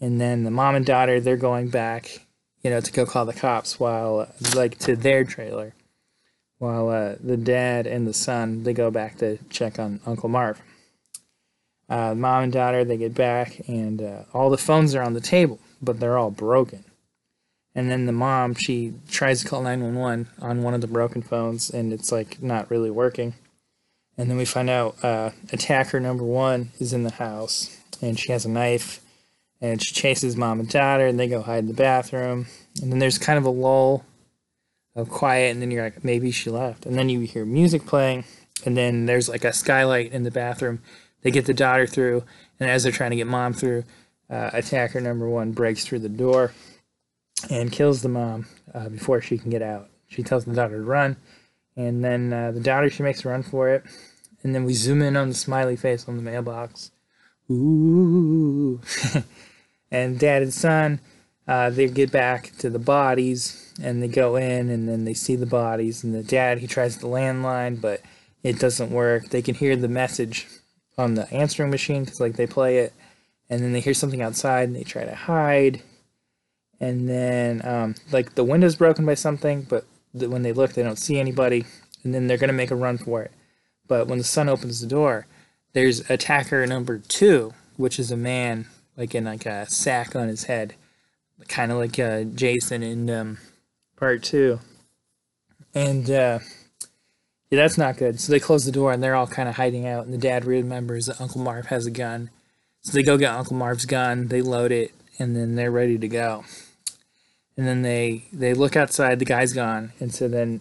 And 0.00 0.20
then 0.20 0.44
the 0.44 0.50
mom 0.50 0.74
and 0.74 0.84
daughter 0.84 1.20
they're 1.20 1.36
going 1.36 1.68
back 1.68 2.20
you 2.62 2.70
know 2.70 2.80
to 2.80 2.92
go 2.92 3.04
call 3.04 3.24
the 3.24 3.32
cops 3.32 3.78
while 3.78 4.28
like 4.54 4.78
to 4.80 4.96
their 4.96 5.24
trailer. 5.24 5.74
While 6.58 6.90
uh, 6.90 7.14
the 7.20 7.36
dad 7.36 7.86
and 7.86 8.06
the 8.06 8.14
son 8.14 8.62
they 8.62 8.72
go 8.72 8.90
back 8.90 9.18
to 9.18 9.38
check 9.50 9.78
on 9.78 10.00
uncle 10.06 10.28
marv. 10.28 10.60
Uh, 11.88 12.14
mom 12.14 12.44
and 12.44 12.52
daughter 12.52 12.84
they 12.84 12.96
get 12.96 13.14
back 13.14 13.68
and 13.68 14.00
uh, 14.00 14.22
all 14.32 14.48
the 14.48 14.58
phones 14.58 14.94
are 14.94 15.02
on 15.02 15.14
the 15.14 15.20
table 15.20 15.58
but 15.80 15.98
they're 15.98 16.18
all 16.18 16.30
broken. 16.30 16.84
And 17.74 17.90
then 17.90 18.06
the 18.06 18.12
mom 18.12 18.54
she 18.54 18.94
tries 19.10 19.42
to 19.42 19.48
call 19.48 19.62
911 19.62 20.28
on 20.40 20.62
one 20.62 20.74
of 20.74 20.80
the 20.80 20.86
broken 20.86 21.22
phones 21.22 21.70
and 21.70 21.92
it's 21.92 22.12
like 22.12 22.42
not 22.42 22.70
really 22.70 22.90
working 22.90 23.34
and 24.18 24.28
then 24.28 24.36
we 24.36 24.44
find 24.44 24.68
out 24.68 25.02
uh, 25.02 25.30
attacker 25.52 25.98
number 25.98 26.24
one 26.24 26.70
is 26.78 26.92
in 26.92 27.02
the 27.02 27.12
house 27.12 27.78
and 28.02 28.18
she 28.18 28.32
has 28.32 28.44
a 28.44 28.50
knife 28.50 29.00
and 29.60 29.82
she 29.82 29.94
chases 29.94 30.36
mom 30.36 30.60
and 30.60 30.68
daughter 30.68 31.06
and 31.06 31.18
they 31.18 31.28
go 31.28 31.42
hide 31.42 31.60
in 31.60 31.68
the 31.68 31.74
bathroom. 31.74 32.46
And 32.82 32.92
then 32.92 32.98
there's 32.98 33.18
kind 33.18 33.38
of 33.38 33.44
a 33.44 33.50
lull 33.50 34.04
of 34.94 35.08
quiet 35.08 35.52
and 35.52 35.62
then 35.62 35.70
you're 35.70 35.84
like 35.84 36.04
maybe 36.04 36.30
she 36.30 36.50
left. 36.50 36.84
And 36.84 36.98
then 36.98 37.08
you 37.08 37.20
hear 37.20 37.46
music 37.46 37.86
playing 37.86 38.24
and 38.66 38.76
then 38.76 39.06
there's 39.06 39.28
like 39.28 39.44
a 39.44 39.52
skylight 39.52 40.12
in 40.12 40.24
the 40.24 40.30
bathroom. 40.30 40.82
They 41.22 41.30
get 41.30 41.46
the 41.46 41.54
daughter 41.54 41.86
through 41.86 42.24
and 42.60 42.68
as 42.68 42.82
they're 42.82 42.92
trying 42.92 43.10
to 43.10 43.16
get 43.16 43.26
mom 43.26 43.54
through 43.54 43.84
uh, 44.28 44.50
attacker 44.52 45.00
number 45.00 45.28
one 45.28 45.52
breaks 45.52 45.84
through 45.84 46.00
the 46.00 46.08
door 46.08 46.52
and 47.50 47.72
kills 47.72 48.02
the 48.02 48.08
mom 48.08 48.46
uh, 48.74 48.88
before 48.88 49.20
she 49.22 49.38
can 49.38 49.50
get 49.50 49.62
out. 49.62 49.88
She 50.08 50.22
tells 50.22 50.44
the 50.44 50.54
daughter 50.54 50.76
to 50.76 50.82
run 50.82 51.16
and 51.76 52.04
then 52.04 52.32
uh, 52.32 52.52
the 52.52 52.60
daughter 52.60 52.90
she 52.90 53.02
makes 53.02 53.24
a 53.24 53.28
run 53.28 53.42
for 53.42 53.68
it. 53.70 53.84
And 54.42 54.54
then 54.54 54.64
we 54.64 54.74
zoom 54.74 55.02
in 55.02 55.16
on 55.16 55.28
the 55.28 55.34
smiley 55.34 55.76
face 55.76 56.08
on 56.08 56.16
the 56.16 56.22
mailbox. 56.22 56.90
Ooh. 57.50 58.80
And 59.92 60.18
dad 60.18 60.42
and 60.42 60.54
son 60.54 61.00
uh, 61.46 61.68
they 61.70 61.88
get 61.88 62.10
back 62.10 62.52
to 62.58 62.70
the 62.70 62.78
bodies 62.78 63.74
and 63.82 64.02
they 64.02 64.08
go 64.08 64.36
in 64.36 64.70
and 64.70 64.88
then 64.88 65.04
they 65.04 65.12
see 65.14 65.36
the 65.36 65.46
bodies. 65.46 66.02
And 66.02 66.14
the 66.14 66.22
dad 66.22 66.58
he 66.58 66.66
tries 66.66 66.96
the 66.96 67.06
landline 67.06 67.80
but 67.80 68.00
it 68.42 68.58
doesn't 68.58 68.90
work. 68.90 69.28
They 69.28 69.42
can 69.42 69.54
hear 69.54 69.76
the 69.76 69.88
message 69.88 70.48
on 70.96 71.14
the 71.14 71.30
answering 71.32 71.70
machine 71.70 72.04
because 72.04 72.20
like 72.20 72.36
they 72.36 72.46
play 72.46 72.78
it. 72.78 72.94
And 73.50 73.60
then 73.60 73.72
they 73.72 73.80
hear 73.80 73.92
something 73.92 74.22
outside 74.22 74.68
and 74.68 74.74
they 74.74 74.82
try 74.82 75.04
to 75.04 75.14
hide. 75.14 75.82
And 76.80 77.06
then 77.08 77.60
um, 77.64 77.94
like 78.10 78.34
the 78.34 78.44
window's 78.44 78.76
broken 78.76 79.04
by 79.04 79.14
something 79.14 79.66
but 79.68 79.84
when 80.12 80.42
they 80.42 80.52
look 80.52 80.72
they 80.72 80.82
don't 80.82 80.98
see 80.98 81.18
anybody 81.18 81.64
and 82.04 82.14
then 82.14 82.26
they're 82.26 82.38
going 82.38 82.48
to 82.48 82.54
make 82.54 82.70
a 82.70 82.76
run 82.76 82.98
for 82.98 83.22
it 83.22 83.32
but 83.88 84.06
when 84.06 84.18
the 84.18 84.24
son 84.24 84.48
opens 84.48 84.80
the 84.80 84.86
door 84.86 85.26
there's 85.72 86.08
attacker 86.10 86.66
number 86.66 86.98
two 86.98 87.52
which 87.76 87.98
is 87.98 88.10
a 88.10 88.16
man 88.16 88.66
like 88.96 89.14
in 89.14 89.24
like 89.24 89.46
a 89.46 89.68
sack 89.68 90.14
on 90.14 90.28
his 90.28 90.44
head, 90.44 90.74
kind 91.48 91.72
of 91.72 91.78
like 91.78 91.98
uh, 91.98 92.24
Jason 92.24 92.82
in 92.82 93.10
um, 93.10 93.38
part 93.96 94.22
two. 94.22 94.60
And 95.74 96.08
uh, 96.10 96.38
yeah, 97.50 97.60
that's 97.62 97.78
not 97.78 97.96
good. 97.96 98.20
So 98.20 98.32
they 98.32 98.40
close 98.40 98.64
the 98.64 98.72
door 98.72 98.92
and 98.92 99.02
they're 99.02 99.14
all 99.14 99.26
kind 99.26 99.48
of 99.48 99.56
hiding 99.56 99.86
out. 99.86 100.04
And 100.04 100.12
the 100.12 100.18
dad 100.18 100.44
remembers 100.44 101.06
that 101.06 101.20
Uncle 101.20 101.40
Marv 101.40 101.66
has 101.66 101.86
a 101.86 101.90
gun. 101.90 102.30
So 102.82 102.92
they 102.92 103.02
go 103.02 103.16
get 103.16 103.34
Uncle 103.34 103.56
Marv's 103.56 103.86
gun, 103.86 104.26
they 104.26 104.42
load 104.42 104.72
it, 104.72 104.92
and 105.18 105.36
then 105.36 105.54
they're 105.54 105.70
ready 105.70 105.98
to 105.98 106.08
go. 106.08 106.44
And 107.56 107.66
then 107.66 107.82
they 107.82 108.24
they 108.32 108.54
look 108.54 108.76
outside, 108.76 109.18
the 109.18 109.24
guy's 109.24 109.52
gone, 109.52 109.92
and 110.00 110.12
so 110.12 110.26
then 110.26 110.60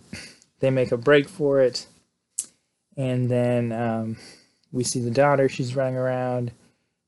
they 0.60 0.70
make 0.70 0.92
a 0.92 0.98
break 0.98 1.30
for 1.30 1.62
it. 1.62 1.88
And 2.98 3.30
then 3.30 3.72
um, 3.72 4.18
we 4.72 4.84
see 4.84 5.00
the 5.00 5.12
daughter; 5.12 5.48
she's 5.48 5.76
running 5.76 5.96
around. 5.96 6.52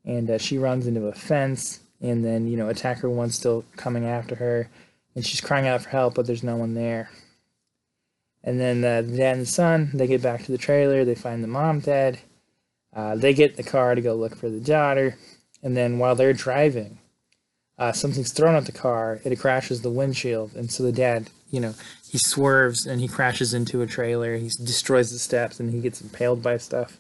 And 0.06 0.30
uh, 0.30 0.38
she 0.38 0.58
runs 0.58 0.86
into 0.86 1.08
a 1.08 1.14
fence. 1.14 1.80
And 2.02 2.24
then 2.26 2.48
you 2.48 2.58
know 2.58 2.70
attacker 2.70 3.10
one's 3.10 3.36
still 3.36 3.66
coming 3.76 4.06
after 4.06 4.36
her. 4.36 4.70
And 5.16 5.26
she's 5.26 5.42
crying 5.42 5.68
out 5.68 5.84
for 5.84 5.90
help 5.90 6.16
but 6.16 6.26
there's 6.28 6.44
no 6.44 6.56
one 6.56 6.74
there. 6.74 7.10
And 8.44 8.60
then 8.60 8.84
uh, 8.84 9.02
the 9.02 9.18
dad 9.18 9.34
and 9.34 9.42
the 9.44 9.46
son 9.46 9.92
they 9.94 10.08
get 10.08 10.22
back 10.22 10.44
to 10.44 10.52
the 10.52 10.58
trailer. 10.58 11.06
They 11.06 11.16
find 11.16 11.44
the 11.44 11.48
mom 11.48 11.80
dead. 11.80 12.20
Uh, 12.96 13.16
they 13.16 13.34
get 13.34 13.56
the 13.56 13.64
car 13.64 13.96
to 13.96 14.02
go 14.02 14.16
look 14.16 14.36
for 14.36 14.50
the 14.50 14.60
daughter. 14.60 15.18
And 15.62 15.76
then 15.76 15.98
while 16.00 16.16
they're 16.16 16.34
driving 16.34 17.00
uh, 17.84 17.92
something's 17.92 18.32
thrown 18.32 18.56
at 18.56 18.66
the 18.66 18.72
car 18.72 19.20
it 19.24 19.40
crashes 19.40 19.82
the 19.82 19.90
windshield 19.90 20.56
and 20.56 20.72
so 20.72 20.84
the 20.84 20.92
dad 20.92 21.30
you 21.50 21.60
know 21.60 21.74
he 22.10 22.18
swerves 22.18 22.86
and 22.86 23.02
he 23.02 23.08
crashes 23.08 23.54
into 23.54 23.82
a 23.82 23.88
trailer 23.88 24.38
he 24.38 24.50
destroys 24.64 25.12
the 25.12 25.20
steps 25.20 25.60
and 25.60 25.72
he 25.72 25.80
gets 25.82 26.02
impaled 26.02 26.42
by 26.42 26.58
stuff 26.58 26.98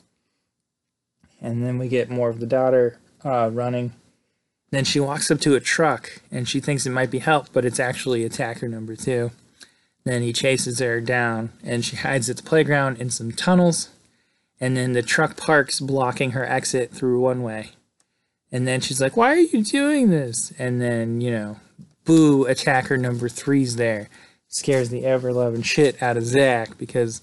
and 1.44 1.64
then 1.64 1.78
we 1.78 1.90
get 1.90 2.10
more 2.10 2.30
of 2.30 2.40
the 2.40 2.48
daughter 2.48 2.98
uh, 3.24 3.50
running. 3.52 3.92
Then 4.72 4.86
she 4.86 5.00
walks 5.00 5.30
up 5.30 5.40
to 5.42 5.56
a 5.56 5.60
truck 5.60 6.22
and 6.32 6.48
she 6.48 6.60
thinks 6.60 6.86
it 6.86 6.92
might 6.92 7.12
be 7.12 7.20
help, 7.20 7.48
but 7.54 7.66
it's 7.66 7.80
actually 7.80 8.24
attacker 8.24 8.68
number 8.68 8.96
two. 8.96 9.32
Then 10.06 10.22
he 10.22 10.34
chases 10.34 10.80
her 10.80 11.00
down 11.00 11.52
and 11.64 11.86
she 11.86 11.98
hides 11.98 12.30
at 12.30 12.38
the 12.38 12.44
playground 12.44 13.00
in 13.00 13.10
some 13.10 13.32
tunnels. 13.32 13.90
And 14.60 14.78
then 14.78 14.94
the 14.94 15.02
truck 15.02 15.36
parks, 15.36 15.82
blocking 15.82 16.32
her 16.32 16.46
exit 16.46 16.92
through 16.92 17.20
one 17.20 17.44
way. 17.44 17.72
And 18.54 18.66
then 18.68 18.80
she's 18.80 19.02
like, 19.02 19.18
Why 19.18 19.34
are 19.34 19.38
you 19.38 19.64
doing 19.64 20.12
this? 20.12 20.54
And 20.58 20.80
then, 20.80 21.20
you 21.20 21.32
know, 21.32 21.60
boo, 22.06 22.46
attacker 22.46 22.96
number 22.96 23.28
three's 23.28 23.76
there. 23.76 24.08
Scares 24.48 24.90
the 24.90 25.04
ever 25.04 25.34
loving 25.34 25.64
shit 25.64 26.02
out 26.02 26.16
of 26.16 26.24
Zack 26.24 26.78
because 26.78 27.22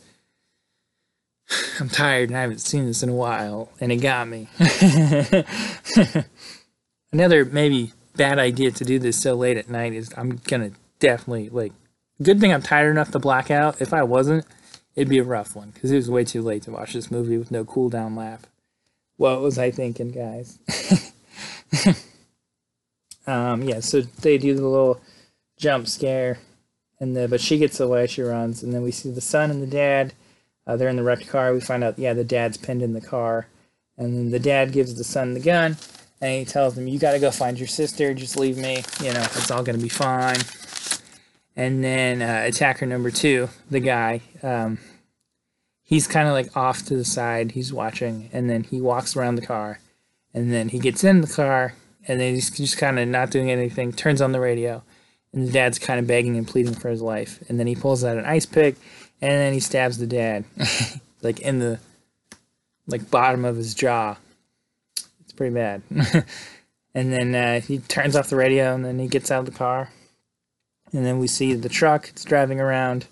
I'm 1.81 1.89
tired 1.89 2.29
and 2.29 2.37
I 2.37 2.43
haven't 2.43 2.59
seen 2.61 2.87
this 2.87 3.03
in 3.03 3.09
a 3.09 3.15
while, 3.15 3.71
and 3.81 3.93
it 3.93 3.97
got 3.99 4.29
me. 4.29 4.49
Another 7.13 7.45
maybe 7.45 7.93
bad 8.17 8.39
idea 8.39 8.73
to 8.73 8.85
do 8.85 8.99
this 8.99 9.19
so 9.23 9.35
late 9.35 9.57
at 9.57 9.71
night 9.71 9.95
is 9.95 10.13
I'm 10.17 10.37
gonna 10.49 10.73
definitely 10.99 11.49
like 11.49 11.73
Good 12.23 12.39
thing 12.39 12.53
I'm 12.53 12.61
tired 12.61 12.91
enough 12.91 13.13
to 13.13 13.19
black 13.19 13.51
out. 13.51 13.81
If 13.81 13.95
I 13.95 14.03
wasn't, 14.03 14.45
it'd 14.95 15.09
be 15.09 15.19
a 15.19 15.25
rough 15.25 15.57
one 15.57 15.71
because 15.71 15.91
it 15.91 15.97
was 15.97 16.11
way 16.11 16.25
too 16.25 16.43
late 16.43 16.63
to 16.65 16.71
watch 16.71 16.93
this 16.93 17.11
movie 17.11 17.39
with 17.39 17.51
no 17.51 17.65
cool 17.65 17.89
down 17.89 18.15
lap. 18.15 18.47
What 19.17 19.41
was 19.41 19.59
I 19.59 19.71
thinking, 19.71 20.11
guys? 20.11 20.59
um, 23.27 23.63
yeah, 23.63 23.81
so 23.81 24.01
they 24.01 24.39
do 24.39 24.55
the 24.55 24.67
little 24.67 25.01
jump 25.57 25.87
scare, 25.87 26.39
and 26.99 27.17
the, 27.17 27.29
but 27.29 27.41
she 27.41 27.59
gets 27.59 27.81
away. 27.81 28.07
She 28.07 28.23
runs, 28.23 28.63
and 28.63 28.73
then 28.73 28.83
we 28.83 28.91
see 28.91 29.11
the 29.11 29.21
son 29.21 29.51
and 29.51 29.63
the 29.63 29.67
dad. 29.67 30.13
Uh, 30.67 30.77
they're 30.77 30.89
in 30.89 30.97
the 30.97 31.03
wrecked 31.03 31.29
car. 31.29 31.53
We 31.53 31.61
find 31.61 31.83
out, 31.83 31.99
yeah, 31.99 32.13
the 32.13 32.25
dad's 32.25 32.57
pinned 32.57 32.83
in 32.83 32.93
the 32.93 33.01
car, 33.01 33.47
and 33.97 34.15
then 34.15 34.31
the 34.31 34.39
dad 34.39 34.73
gives 34.73 34.95
the 34.95 35.05
son 35.05 35.35
the 35.35 35.41
gun, 35.41 35.77
and 36.21 36.39
he 36.39 36.45
tells 36.45 36.77
him, 36.77 36.89
"You 36.89 36.99
got 36.99 37.13
to 37.13 37.19
go 37.19 37.31
find 37.31 37.59
your 37.59 37.69
sister. 37.69 38.15
Just 38.15 38.39
leave 38.39 38.57
me. 38.57 38.83
You 39.03 39.13
know, 39.13 39.23
it's 39.23 39.51
all 39.51 39.63
gonna 39.63 39.79
be 39.79 39.89
fine." 39.89 40.39
And 41.57 41.83
then 41.85 42.23
uh, 42.23 42.45
attacker 42.47 42.87
number 42.87 43.11
two, 43.11 43.49
the 43.71 43.81
guy, 43.81 44.23
um, 44.43 44.79
he's 45.83 46.07
kind 46.07 46.29
of 46.29 46.33
like 46.35 46.57
off 46.57 46.85
to 46.87 46.97
the 46.97 47.05
side. 47.05 47.53
He's 47.53 47.73
watching, 47.73 48.31
and 48.33 48.49
then 48.49 48.63
he 48.63 48.81
walks 48.81 49.17
around 49.17 49.35
the 49.35 49.47
car, 49.47 49.81
and 50.35 50.53
then 50.53 50.69
he 50.69 50.79
gets 50.79 51.05
in 51.05 51.21
the 51.21 51.27
car, 51.27 51.75
and 52.07 52.21
then 52.21 52.35
he's 52.35 52.51
just 52.51 52.79
kind 52.79 52.99
of 52.99 53.09
not 53.09 53.31
doing 53.31 53.51
anything. 53.51 53.93
Turns 53.93 54.21
on 54.21 54.33
the 54.33 54.41
radio, 54.41 54.83
and 55.33 55.47
the 55.47 55.53
dad's 55.53 55.79
kind 55.79 55.99
of 55.99 56.07
begging 56.07 56.37
and 56.37 56.47
pleading 56.47 56.75
for 56.75 56.89
his 56.89 57.03
life. 57.03 57.43
And 57.49 57.59
then 57.59 57.67
he 57.67 57.75
pulls 57.75 58.05
out 58.05 58.17
an 58.17 58.25
ice 58.25 58.47
pick, 58.47 58.77
and 59.21 59.33
then 59.33 59.53
he 59.53 59.61
stabs 59.61 59.99
the 59.99 60.07
dad, 60.07 60.45
like 61.23 61.41
in 61.41 61.59
the 61.59 61.81
like 62.87 63.11
bottom 63.11 63.45
of 63.45 63.57
his 63.57 63.75
jaw. 63.75 64.17
It's 65.21 65.33
pretty 65.33 65.55
bad. 65.55 65.83
and 66.95 67.13
then 67.13 67.35
uh, 67.35 67.61
he 67.61 67.79
turns 67.79 68.17
off 68.17 68.31
the 68.31 68.37
radio, 68.37 68.75
and 68.75 68.85
then 68.85 68.99
he 68.99 69.09
gets 69.09 69.31
out 69.31 69.41
of 69.41 69.47
the 69.47 69.59
car, 69.59 69.91
and 70.93 71.05
then 71.05 71.19
we 71.19 71.27
see 71.27 71.55
the 71.55 71.69
truck. 71.69 72.09
It's 72.09 72.25
driving 72.25 72.61
around, 72.61 73.07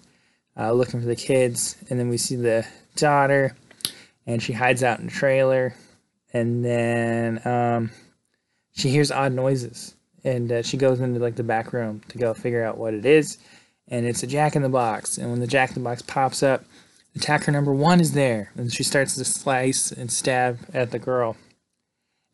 uh, 0.57 0.73
looking 0.73 1.01
for 1.01 1.07
the 1.07 1.17
kids, 1.17 1.77
and 1.91 1.99
then 1.99 2.09
we 2.09 2.17
see 2.17 2.37
the 2.37 2.67
daughter, 2.97 3.57
and 4.27 4.43
she 4.43 4.53
hides 4.53 4.83
out 4.83 4.99
in 4.99 5.07
the 5.07 5.13
trailer, 5.13 5.75
and 6.33 6.65
then 6.65 7.41
um, 7.47 7.91
she 8.73 8.91
hears 8.91 9.11
odd 9.11 9.33
noises. 9.33 9.95
And 10.25 10.51
uh, 10.51 10.63
she 10.63 10.77
goes 10.77 11.01
into 11.01 11.21
like 11.21 11.37
the 11.37 11.43
back 11.43 11.73
room 11.73 12.03
to 12.09 12.19
go 12.19 12.35
figure 12.35 12.65
out 12.65 12.77
what 12.77 12.95
it 12.95 13.07
is. 13.07 13.39
And 13.89 14.07
it's 14.07 14.23
a 14.23 14.27
jack 14.27 14.57
in 14.57 14.63
the 14.63 14.69
box. 14.69 15.17
And 15.17 15.31
when 15.31 15.41
the 15.41 15.47
jack 15.47 15.71
in 15.71 15.75
the 15.75 15.89
box 15.89 16.03
pops 16.03 16.43
up 16.43 16.65
attacker 17.15 17.51
number 17.51 17.73
one 17.73 18.01
is 18.01 18.13
there. 18.13 18.53
And 18.57 18.73
she 18.73 18.83
starts 18.83 19.15
to 19.15 19.25
slice 19.25 19.91
and 19.91 20.11
stab 20.11 20.59
at 20.75 20.91
the 20.91 20.99
girl. 20.99 21.37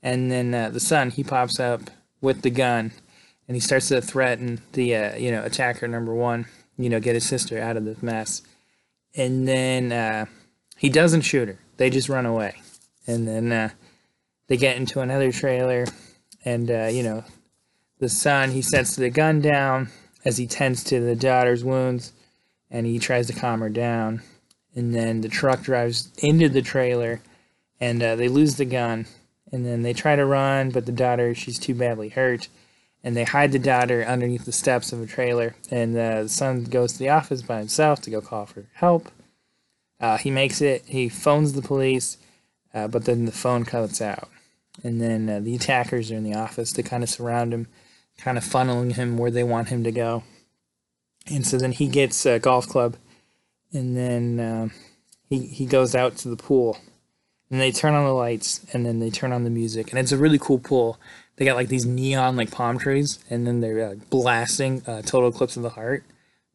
And 0.02 0.30
then 0.30 0.54
uh, 0.54 0.70
the 0.70 0.80
son 0.80 1.10
he 1.10 1.22
pops 1.22 1.60
up 1.60 1.82
with 2.20 2.42
the 2.42 2.50
gun. 2.50 2.92
And 3.46 3.54
he 3.54 3.60
starts 3.60 3.88
to 3.88 4.00
threaten 4.00 4.62
the 4.72 4.96
uh, 4.96 5.16
you 5.16 5.30
know 5.30 5.44
attacker 5.44 5.86
number 5.86 6.14
one 6.14 6.46
you 6.78 6.88
know 6.88 6.98
get 6.98 7.14
his 7.14 7.26
sister 7.26 7.60
out 7.60 7.76
of 7.76 7.84
this 7.84 8.02
mess. 8.02 8.42
And 9.14 9.46
then 9.46 9.92
uh, 9.92 10.26
he 10.76 10.88
doesn't 10.88 11.22
shoot 11.22 11.48
her. 11.48 11.58
They 11.76 11.90
just 11.90 12.08
run 12.08 12.26
away. 12.26 12.56
And 13.06 13.28
then 13.28 13.52
uh, 13.52 13.68
they 14.46 14.56
get 14.56 14.76
into 14.76 15.00
another 15.00 15.32
trailer 15.32 15.86
and 16.44 16.70
uh, 16.70 16.88
you 16.90 17.02
know 17.02 17.24
the 18.04 18.08
son, 18.08 18.50
he 18.50 18.60
sets 18.60 18.96
the 18.96 19.08
gun 19.08 19.40
down 19.40 19.88
as 20.24 20.36
he 20.36 20.46
tends 20.46 20.84
to 20.84 21.00
the 21.00 21.16
daughter's 21.16 21.64
wounds 21.64 22.12
and 22.70 22.86
he 22.86 22.98
tries 22.98 23.28
to 23.28 23.32
calm 23.32 23.60
her 23.60 23.70
down. 23.70 24.22
And 24.74 24.94
then 24.94 25.20
the 25.20 25.28
truck 25.28 25.62
drives 25.62 26.12
into 26.18 26.48
the 26.48 26.62
trailer 26.62 27.20
and 27.80 28.02
uh, 28.02 28.16
they 28.16 28.28
lose 28.28 28.56
the 28.56 28.64
gun. 28.64 29.06
And 29.52 29.64
then 29.64 29.82
they 29.82 29.92
try 29.92 30.16
to 30.16 30.26
run, 30.26 30.70
but 30.70 30.84
the 30.84 30.92
daughter, 30.92 31.34
she's 31.34 31.58
too 31.58 31.74
badly 31.74 32.08
hurt. 32.08 32.48
And 33.04 33.16
they 33.16 33.24
hide 33.24 33.52
the 33.52 33.58
daughter 33.58 34.02
underneath 34.04 34.44
the 34.44 34.52
steps 34.52 34.92
of 34.92 35.00
a 35.00 35.06
trailer. 35.06 35.54
And 35.70 35.96
uh, 35.96 36.24
the 36.24 36.28
son 36.28 36.64
goes 36.64 36.94
to 36.94 36.98
the 36.98 37.10
office 37.10 37.42
by 37.42 37.58
himself 37.58 38.02
to 38.02 38.10
go 38.10 38.20
call 38.20 38.46
for 38.46 38.66
help. 38.74 39.10
Uh, 40.00 40.18
he 40.18 40.30
makes 40.30 40.60
it, 40.60 40.84
he 40.86 41.08
phones 41.08 41.52
the 41.52 41.62
police, 41.62 42.18
uh, 42.74 42.88
but 42.88 43.04
then 43.04 43.26
the 43.26 43.32
phone 43.32 43.64
cuts 43.64 44.02
out. 44.02 44.28
And 44.82 45.00
then 45.00 45.28
uh, 45.28 45.40
the 45.40 45.54
attackers 45.56 46.10
are 46.10 46.16
in 46.16 46.24
the 46.24 46.34
office 46.34 46.72
to 46.72 46.82
kind 46.82 47.02
of 47.02 47.10
surround 47.10 47.54
him 47.54 47.68
kind 48.18 48.38
of 48.38 48.44
funneling 48.44 48.92
him 48.92 49.18
where 49.18 49.30
they 49.30 49.44
want 49.44 49.68
him 49.68 49.84
to 49.84 49.92
go. 49.92 50.22
And 51.26 51.46
so 51.46 51.58
then 51.58 51.72
he 51.72 51.88
gets 51.88 52.26
a 52.26 52.38
golf 52.38 52.68
club, 52.68 52.96
and 53.72 53.96
then 53.96 54.40
uh, 54.40 54.68
he 55.28 55.46
he 55.46 55.64
goes 55.64 55.94
out 55.94 56.16
to 56.18 56.28
the 56.28 56.36
pool, 56.36 56.78
and 57.50 57.60
they 57.60 57.72
turn 57.72 57.94
on 57.94 58.04
the 58.04 58.12
lights, 58.12 58.64
and 58.72 58.84
then 58.84 59.00
they 59.00 59.08
turn 59.08 59.32
on 59.32 59.44
the 59.44 59.50
music, 59.50 59.90
and 59.90 59.98
it's 59.98 60.12
a 60.12 60.18
really 60.18 60.38
cool 60.38 60.58
pool. 60.58 60.98
They 61.36 61.46
got 61.46 61.56
like 61.56 61.68
these 61.68 61.86
neon 61.86 62.36
like 62.36 62.50
palm 62.50 62.78
trees, 62.78 63.24
and 63.30 63.46
then 63.46 63.60
they're 63.60 63.92
uh, 63.92 63.94
blasting 64.10 64.82
uh, 64.86 65.00
"Total 65.00 65.30
Eclipse 65.30 65.56
of 65.56 65.62
the 65.62 65.70
Heart," 65.70 66.04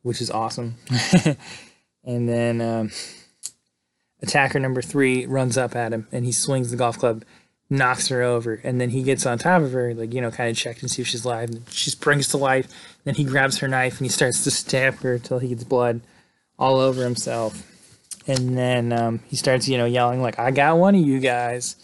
which 0.03 0.21
is 0.21 0.29
awesome. 0.29 0.75
and 2.03 2.29
then 2.29 2.62
um, 2.62 2.91
attacker 4.21 4.60
number 4.60 4.84
three 4.84 5.25
runs 5.25 5.58
up 5.58 5.75
at 5.75 5.93
him, 5.93 6.08
and 6.12 6.25
he 6.25 6.32
swings 6.32 6.69
the 6.69 6.77
golf 6.77 6.99
club 6.99 7.25
knocks 7.69 8.08
her 8.08 8.21
over, 8.23 8.60
and 8.63 8.82
then 8.82 8.89
he 8.89 9.03
gets 9.03 9.25
on 9.25 9.38
top 9.38 9.62
of 9.62 9.71
her, 9.73 9.93
like 9.93 10.13
you 10.13 10.21
know, 10.21 10.32
kind 10.32 10.49
of 10.49 10.58
check 10.58 10.82
and 10.82 10.89
see 10.89 11.01
if 11.01 11.08
she's 11.08 11.25
alive. 11.25 11.49
And 11.49 11.69
she 11.69 11.89
springs 11.89 12.27
to 12.29 12.38
life. 12.38 12.67
Then 13.03 13.15
he 13.15 13.23
grabs 13.23 13.60
her 13.60 13.67
knife 13.67 13.99
and 13.99 14.05
he 14.05 14.10
starts 14.10 14.43
to 14.43 14.51
stab 14.51 14.95
her 14.99 15.15
until 15.15 15.39
he 15.39 15.49
gets 15.49 15.63
blood 15.63 16.01
all 16.58 16.79
over 16.79 17.03
himself. 17.03 17.65
And 18.27 18.58
then 18.58 18.91
um, 18.91 19.19
he 19.27 19.36
starts, 19.36 19.67
you 19.67 19.77
know, 19.77 19.86
yelling 19.86 20.21
like, 20.21 20.39
"I 20.39 20.51
got 20.51 20.77
one 20.77 20.95
of 20.95 21.01
you 21.01 21.19
guys." 21.19 21.75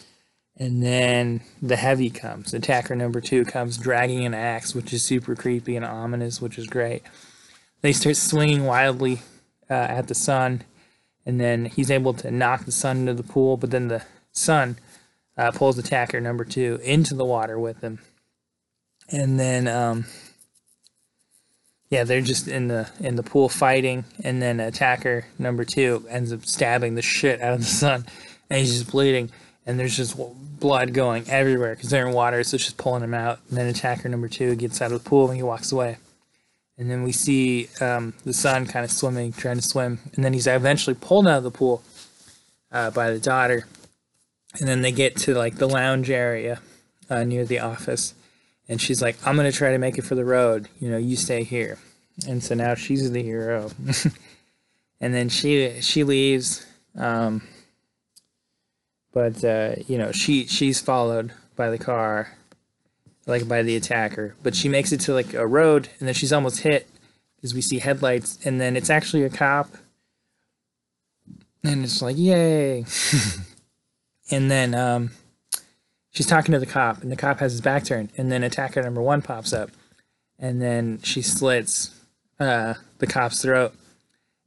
And 0.57 0.81
then 0.81 1.41
the 1.61 1.75
heavy 1.75 2.09
comes. 2.09 2.53
Attacker 2.53 2.95
number 2.95 3.19
two 3.19 3.43
comes 3.43 3.77
dragging 3.77 4.25
an 4.25 4.33
axe, 4.33 4.73
which 4.73 4.93
is 4.93 5.03
super 5.03 5.35
creepy 5.35 5.75
and 5.75 5.83
ominous, 5.83 6.41
which 6.41 6.57
is 6.57 6.65
great. 6.65 7.03
They 7.81 7.91
start 7.91 8.15
swinging 8.15 8.63
wildly 8.63 9.21
uh, 9.69 9.73
at 9.73 10.07
the 10.07 10.15
son, 10.15 10.63
and 11.25 11.41
then 11.41 11.65
he's 11.65 11.91
able 11.91 12.13
to 12.13 12.31
knock 12.31 12.63
the 12.63 12.71
son 12.71 12.99
into 12.99 13.13
the 13.13 13.23
pool. 13.23 13.57
But 13.57 13.71
then 13.71 13.89
the 13.89 14.05
son 14.31 14.77
uh, 15.37 15.51
pulls 15.51 15.77
attacker 15.77 16.21
number 16.21 16.45
two 16.45 16.79
into 16.83 17.15
the 17.15 17.25
water 17.25 17.59
with 17.59 17.81
him. 17.81 17.99
And 19.09 19.39
then, 19.39 19.67
um, 19.67 20.05
yeah, 21.89 22.03
they're 22.03 22.21
just 22.21 22.47
in 22.47 22.67
the 22.67 22.89
in 22.99 23.15
the 23.15 23.23
pool 23.23 23.47
fighting, 23.47 24.05
and 24.23 24.41
then 24.41 24.59
attacker 24.59 25.27
number 25.37 25.63
two 25.63 26.05
ends 26.09 26.33
up 26.33 26.45
stabbing 26.45 26.95
the 26.95 27.01
shit 27.01 27.41
out 27.41 27.53
of 27.53 27.59
the 27.59 27.65
son, 27.65 28.05
and 28.49 28.59
he's 28.59 28.73
just 28.73 28.91
bleeding, 28.91 29.29
and 29.65 29.79
there's 29.79 29.95
just 29.95 30.17
blood 30.59 30.93
going 30.93 31.29
everywhere 31.29 31.75
because 31.75 31.91
they're 31.91 32.07
in 32.07 32.13
water, 32.13 32.43
so 32.43 32.55
it's 32.55 32.65
just 32.65 32.77
pulling 32.77 33.03
him 33.03 33.13
out. 33.13 33.39
And 33.49 33.57
then 33.57 33.67
attacker 33.67 34.09
number 34.09 34.27
two 34.27 34.55
gets 34.55 34.81
out 34.81 34.91
of 34.91 35.03
the 35.03 35.09
pool 35.09 35.27
and 35.27 35.37
he 35.37 35.43
walks 35.43 35.71
away, 35.71 35.97
and 36.77 36.89
then 36.89 37.03
we 37.03 37.11
see 37.11 37.69
um, 37.79 38.13
the 38.25 38.33
son 38.33 38.65
kind 38.65 38.83
of 38.83 38.91
swimming, 38.91 39.31
trying 39.31 39.57
to 39.57 39.61
swim, 39.61 39.99
and 40.15 40.25
then 40.25 40.33
he's 40.33 40.47
eventually 40.47 40.95
pulled 40.99 41.27
out 41.27 41.37
of 41.37 41.43
the 41.43 41.51
pool 41.51 41.83
uh, 42.71 42.89
by 42.89 43.11
the 43.11 43.19
daughter, 43.19 43.67
and 44.59 44.67
then 44.67 44.81
they 44.81 44.91
get 44.91 45.15
to 45.17 45.33
like 45.33 45.55
the 45.55 45.67
lounge 45.67 46.09
area 46.09 46.61
uh, 47.09 47.23
near 47.23 47.45
the 47.45 47.59
office. 47.59 48.13
And 48.67 48.81
she's 48.81 49.01
like 49.01 49.15
i'm 49.25 49.35
gonna 49.35 49.51
try 49.51 49.71
to 49.71 49.77
make 49.77 49.97
it 49.97 50.03
for 50.03 50.15
the 50.15 50.25
road. 50.25 50.69
You 50.79 50.89
know 50.89 50.97
you 50.97 51.15
stay 51.15 51.43
here. 51.43 51.77
And 52.27 52.43
so 52.43 52.55
now 52.55 52.75
she's 52.75 53.11
the 53.11 53.23
hero. 53.23 53.71
And 55.01 55.13
then 55.13 55.27
she 55.27 55.81
she 55.81 56.03
leaves 56.03 56.65
um, 56.97 57.41
but 59.13 59.43
uh, 59.43 59.75
you 59.87 59.97
know 59.97 60.11
she 60.11 60.47
she's 60.47 60.79
followed 60.79 61.31
by 61.55 61.69
the 61.69 61.77
car 61.77 62.35
like 63.27 63.47
by 63.47 63.63
the 63.63 63.75
attacker. 63.75 64.35
But 64.43 64.55
she 64.55 64.69
makes 64.69 64.91
it 64.91 64.99
to 65.01 65.13
like 65.13 65.33
a 65.33 65.47
road 65.47 65.89
and 65.99 66.07
then 66.07 66.13
she's 66.13 66.33
almost 66.33 66.59
hit 66.59 66.87
because 67.35 67.53
we 67.53 67.61
see 67.61 67.79
headlights. 67.79 68.39
And 68.45 68.59
then 68.61 68.75
it's 68.75 68.89
actually 68.89 69.23
a 69.23 69.29
cop. 69.29 69.69
And 71.63 71.83
it's 71.83 72.01
like 72.01 72.17
yay 72.17 72.85
and 74.31 74.49
then 74.49 74.73
um, 74.73 75.11
she's 76.11 76.25
talking 76.25 76.53
to 76.53 76.59
the 76.59 76.65
cop, 76.65 77.01
and 77.01 77.11
the 77.11 77.15
cop 77.15 77.39
has 77.39 77.51
his 77.53 77.61
back 77.61 77.85
turned, 77.85 78.09
and 78.17 78.31
then 78.31 78.43
attacker 78.43 78.81
number 78.81 79.01
one 79.01 79.21
pops 79.21 79.53
up, 79.53 79.69
and 80.39 80.61
then 80.61 80.99
she 81.01 81.21
slits 81.21 81.91
uh, 82.39 82.75
the 82.99 83.07
cop's 83.07 83.41
throat, 83.41 83.73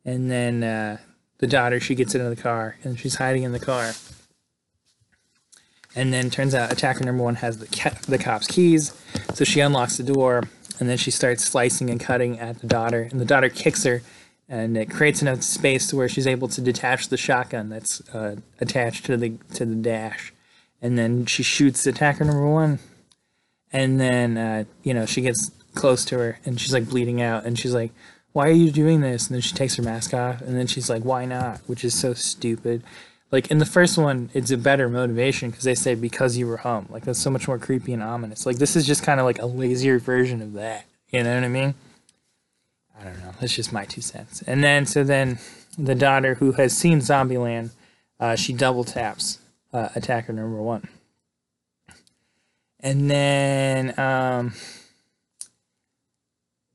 and 0.04 0.30
then 0.30 0.62
uh, 0.62 0.98
the 1.38 1.46
daughter 1.46 1.80
she 1.80 1.94
gets 1.94 2.14
into 2.14 2.28
the 2.28 2.36
car, 2.40 2.76
and 2.82 2.98
she's 2.98 3.16
hiding 3.16 3.42
in 3.42 3.52
the 3.52 3.60
car, 3.60 3.92
and 5.94 6.12
then 6.12 6.30
turns 6.30 6.54
out 6.54 6.72
attacker 6.72 7.04
number 7.04 7.22
one 7.22 7.36
has 7.36 7.58
the 7.58 7.66
ca- 7.66 7.98
the 8.08 8.18
cop's 8.18 8.46
keys, 8.46 8.92
so 9.34 9.44
she 9.44 9.60
unlocks 9.60 9.96
the 9.96 10.02
door, 10.02 10.44
and 10.80 10.88
then 10.88 10.96
she 10.96 11.10
starts 11.10 11.44
slicing 11.44 11.90
and 11.90 12.00
cutting 12.00 12.38
at 12.38 12.60
the 12.60 12.66
daughter, 12.66 13.08
and 13.10 13.20
the 13.20 13.24
daughter 13.24 13.48
kicks 13.48 13.84
her 13.84 14.02
and 14.48 14.76
it 14.76 14.90
creates 14.90 15.20
enough 15.20 15.42
space 15.42 15.86
to 15.88 15.96
where 15.96 16.08
she's 16.08 16.26
able 16.26 16.48
to 16.48 16.60
detach 16.60 17.08
the 17.08 17.16
shotgun 17.16 17.68
that's 17.68 18.00
uh, 18.14 18.36
attached 18.60 19.04
to 19.06 19.16
the 19.16 19.34
to 19.54 19.64
the 19.64 19.74
dash, 19.74 20.32
and 20.80 20.98
then 20.98 21.26
she 21.26 21.42
shoots 21.42 21.86
attacker 21.86 22.24
number 22.24 22.48
one, 22.48 22.78
and 23.72 24.00
then 24.00 24.38
uh, 24.38 24.64
you 24.82 24.94
know 24.94 25.06
she 25.06 25.20
gets 25.20 25.50
close 25.74 26.04
to 26.06 26.18
her 26.18 26.38
and 26.44 26.60
she's 26.60 26.72
like 26.72 26.88
bleeding 26.88 27.20
out, 27.20 27.44
and 27.44 27.58
she's 27.58 27.74
like, 27.74 27.92
"Why 28.32 28.48
are 28.48 28.52
you 28.52 28.70
doing 28.70 29.00
this?" 29.00 29.28
And 29.28 29.34
then 29.34 29.42
she 29.42 29.54
takes 29.54 29.76
her 29.76 29.82
mask 29.82 30.14
off, 30.14 30.40
and 30.40 30.56
then 30.56 30.66
she's 30.66 30.88
like, 30.88 31.04
"Why 31.04 31.24
not?" 31.24 31.60
Which 31.66 31.84
is 31.84 31.94
so 31.94 32.14
stupid. 32.14 32.82
Like 33.30 33.50
in 33.50 33.58
the 33.58 33.66
first 33.66 33.98
one, 33.98 34.30
it's 34.32 34.50
a 34.50 34.56
better 34.56 34.88
motivation 34.88 35.50
because 35.50 35.64
they 35.64 35.74
say 35.74 35.94
because 35.94 36.38
you 36.38 36.46
were 36.46 36.56
home. 36.58 36.86
Like 36.88 37.04
that's 37.04 37.18
so 37.18 37.30
much 37.30 37.46
more 37.46 37.58
creepy 37.58 37.92
and 37.92 38.02
ominous. 38.02 38.46
Like 38.46 38.56
this 38.56 38.74
is 38.74 38.86
just 38.86 39.02
kind 39.02 39.20
of 39.20 39.26
like 39.26 39.40
a 39.40 39.46
lazier 39.46 39.98
version 39.98 40.40
of 40.40 40.54
that. 40.54 40.86
You 41.10 41.22
know 41.22 41.34
what 41.34 41.44
I 41.44 41.48
mean? 41.48 41.74
I 43.00 43.04
don't 43.04 43.18
know. 43.20 43.32
That's 43.40 43.54
just 43.54 43.72
my 43.72 43.84
two 43.84 44.00
cents. 44.00 44.42
And 44.46 44.62
then 44.62 44.86
so 44.86 45.04
then 45.04 45.38
the 45.78 45.94
daughter 45.94 46.34
who 46.34 46.52
has 46.52 46.76
seen 46.76 46.98
Zombieland, 46.98 47.70
uh, 48.18 48.34
she 48.34 48.52
double 48.52 48.84
taps 48.84 49.38
uh, 49.72 49.90
attacker 49.94 50.32
number 50.32 50.60
one. 50.60 50.88
And 52.80 53.10
then 53.10 53.98
um 53.98 54.54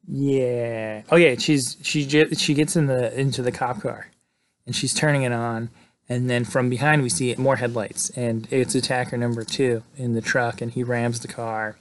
yeah. 0.08 1.04
Oh 1.12 1.16
yeah, 1.16 1.36
she's 1.38 1.78
she 1.82 2.08
she 2.36 2.54
gets 2.54 2.76
in 2.76 2.88
the 2.88 3.18
into 3.20 3.42
the 3.42 3.52
cop 3.52 3.82
car 3.82 4.08
and 4.66 4.76
she's 4.76 4.94
turning 4.94 5.24
it 5.24 5.32
on 5.32 5.70
and 6.10 6.30
then 6.30 6.44
from 6.44 6.70
behind 6.70 7.02
we 7.02 7.10
see 7.10 7.34
more 7.36 7.58
headlights 7.58 8.10
and 8.12 8.48
it's 8.52 8.76
attacker 8.76 9.18
number 9.18 9.44
2 9.44 9.84
in 9.98 10.14
the 10.14 10.22
truck 10.22 10.62
and 10.62 10.72
he 10.72 10.84
rams 10.84 11.20
the 11.22 11.28
car 11.28 11.78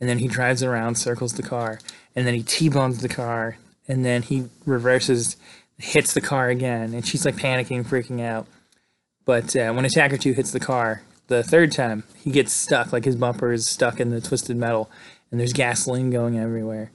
and 0.00 0.08
then 0.08 0.18
he 0.18 0.28
drives 0.28 0.62
around 0.62 0.96
circles 0.96 1.34
the 1.34 1.42
car 1.42 1.78
and 2.14 2.26
then 2.26 2.34
he 2.34 2.42
T-bones 2.42 3.00
the 3.00 3.08
car 3.08 3.56
and 3.88 4.04
then 4.04 4.22
he 4.22 4.48
reverses 4.64 5.36
hits 5.78 6.14
the 6.14 6.20
car 6.20 6.48
again 6.48 6.94
and 6.94 7.06
she's 7.06 7.24
like 7.24 7.36
panicking 7.36 7.84
freaking 7.84 8.20
out 8.20 8.46
but 9.24 9.54
uh, 9.56 9.72
when 9.72 9.84
attacker 9.84 10.16
2 10.16 10.32
hits 10.32 10.50
the 10.52 10.60
car 10.60 11.02
the 11.28 11.42
third 11.42 11.70
time 11.70 12.04
he 12.16 12.30
gets 12.30 12.52
stuck 12.52 12.92
like 12.92 13.04
his 13.04 13.16
bumper 13.16 13.52
is 13.52 13.66
stuck 13.66 14.00
in 14.00 14.10
the 14.10 14.20
twisted 14.20 14.56
metal 14.56 14.90
and 15.30 15.38
there's 15.38 15.52
gasoline 15.52 16.10
going 16.10 16.38
everywhere 16.38 16.90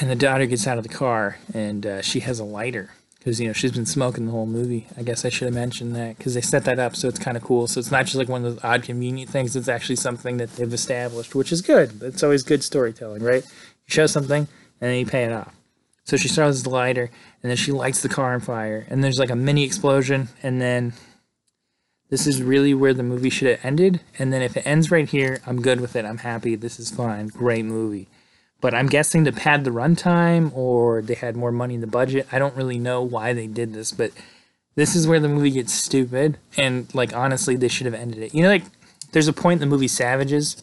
and 0.00 0.10
the 0.10 0.16
daughter 0.16 0.46
gets 0.46 0.66
out 0.66 0.78
of 0.78 0.84
the 0.84 0.88
car 0.88 1.38
and 1.52 1.86
uh, 1.86 2.02
she 2.02 2.20
has 2.20 2.38
a 2.38 2.44
lighter 2.44 2.90
because 3.22 3.40
you 3.40 3.46
know 3.46 3.52
she's 3.52 3.70
been 3.70 3.86
smoking 3.86 4.26
the 4.26 4.32
whole 4.32 4.46
movie. 4.46 4.88
I 4.96 5.02
guess 5.02 5.24
I 5.24 5.28
should 5.28 5.46
have 5.46 5.54
mentioned 5.54 5.94
that 5.94 6.18
because 6.18 6.34
they 6.34 6.40
set 6.40 6.64
that 6.64 6.80
up 6.80 6.96
so 6.96 7.06
it's 7.06 7.20
kind 7.20 7.36
of 7.36 7.42
cool. 7.42 7.68
So 7.68 7.78
it's 7.78 7.90
not 7.92 8.04
just 8.04 8.16
like 8.16 8.28
one 8.28 8.44
of 8.44 8.54
those 8.54 8.64
odd, 8.64 8.82
convenient 8.82 9.30
things. 9.30 9.54
It's 9.54 9.68
actually 9.68 9.96
something 9.96 10.38
that 10.38 10.56
they've 10.56 10.72
established, 10.72 11.34
which 11.34 11.52
is 11.52 11.62
good. 11.62 12.02
It's 12.02 12.24
always 12.24 12.42
good 12.42 12.64
storytelling, 12.64 13.22
right? 13.22 13.44
You 13.44 13.86
show 13.86 14.06
something 14.06 14.48
and 14.82 14.90
then 14.90 14.98
you 14.98 15.06
pay 15.06 15.24
it 15.24 15.32
off. 15.32 15.54
So 16.04 16.16
she 16.16 16.28
starts 16.28 16.62
the 16.62 16.70
lighter 16.70 17.08
and 17.42 17.50
then 17.50 17.56
she 17.56 17.70
lights 17.70 18.02
the 18.02 18.08
car 18.08 18.34
on 18.34 18.40
fire 18.40 18.84
and 18.90 19.02
there's 19.02 19.18
like 19.18 19.30
a 19.30 19.36
mini 19.36 19.62
explosion 19.62 20.28
and 20.42 20.60
then 20.60 20.92
this 22.10 22.26
is 22.26 22.42
really 22.42 22.74
where 22.74 22.92
the 22.92 23.04
movie 23.04 23.30
should 23.30 23.48
have 23.48 23.64
ended. 23.64 24.00
And 24.18 24.32
then 24.32 24.42
if 24.42 24.56
it 24.56 24.66
ends 24.66 24.90
right 24.90 25.08
here, 25.08 25.40
I'm 25.46 25.62
good 25.62 25.80
with 25.80 25.96
it. 25.96 26.04
I'm 26.04 26.18
happy. 26.18 26.56
This 26.56 26.78
is 26.78 26.90
fine. 26.90 27.28
Great 27.28 27.64
movie. 27.64 28.08
But 28.60 28.74
I'm 28.74 28.88
guessing 28.88 29.24
to 29.24 29.32
pad 29.32 29.64
the 29.64 29.70
runtime 29.70 30.54
or 30.54 31.00
they 31.00 31.14
had 31.14 31.36
more 31.36 31.52
money 31.52 31.76
in 31.76 31.80
the 31.80 31.86
budget. 31.86 32.26
I 32.30 32.38
don't 32.38 32.56
really 32.56 32.78
know 32.78 33.00
why 33.00 33.32
they 33.32 33.46
did 33.46 33.72
this, 33.72 33.92
but 33.92 34.10
this 34.74 34.94
is 34.96 35.06
where 35.06 35.20
the 35.20 35.28
movie 35.28 35.52
gets 35.52 35.72
stupid. 35.72 36.38
And 36.56 36.92
like 36.94 37.14
honestly, 37.14 37.54
they 37.54 37.68
should 37.68 37.86
have 37.86 37.94
ended 37.94 38.22
it. 38.22 38.34
You 38.34 38.42
know, 38.42 38.48
like 38.48 38.64
there's 39.12 39.28
a 39.28 39.32
point 39.32 39.62
in 39.62 39.68
the 39.68 39.72
movie 39.72 39.88
Savages 39.88 40.60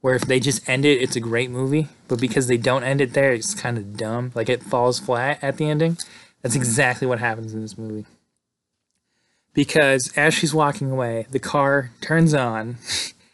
where 0.00 0.14
if 0.14 0.22
they 0.22 0.40
just 0.40 0.68
end 0.68 0.84
it, 0.84 1.00
it's 1.00 1.16
a 1.16 1.20
great 1.20 1.50
movie. 1.50 1.88
But 2.08 2.20
because 2.20 2.46
they 2.46 2.56
don't 2.56 2.84
end 2.84 3.00
it 3.00 3.12
there, 3.12 3.32
it's 3.32 3.54
kind 3.54 3.78
of 3.78 3.96
dumb. 3.96 4.32
Like 4.34 4.48
it 4.48 4.62
falls 4.62 4.98
flat 4.98 5.42
at 5.42 5.56
the 5.56 5.68
ending. 5.68 5.98
That's 6.42 6.54
hmm. 6.54 6.60
exactly 6.60 7.06
what 7.06 7.18
happens 7.18 7.54
in 7.54 7.60
this 7.60 7.78
movie. 7.78 8.06
Because 9.52 10.12
as 10.16 10.34
she's 10.34 10.52
walking 10.52 10.90
away, 10.90 11.26
the 11.30 11.38
car 11.38 11.90
turns 12.00 12.34
on 12.34 12.76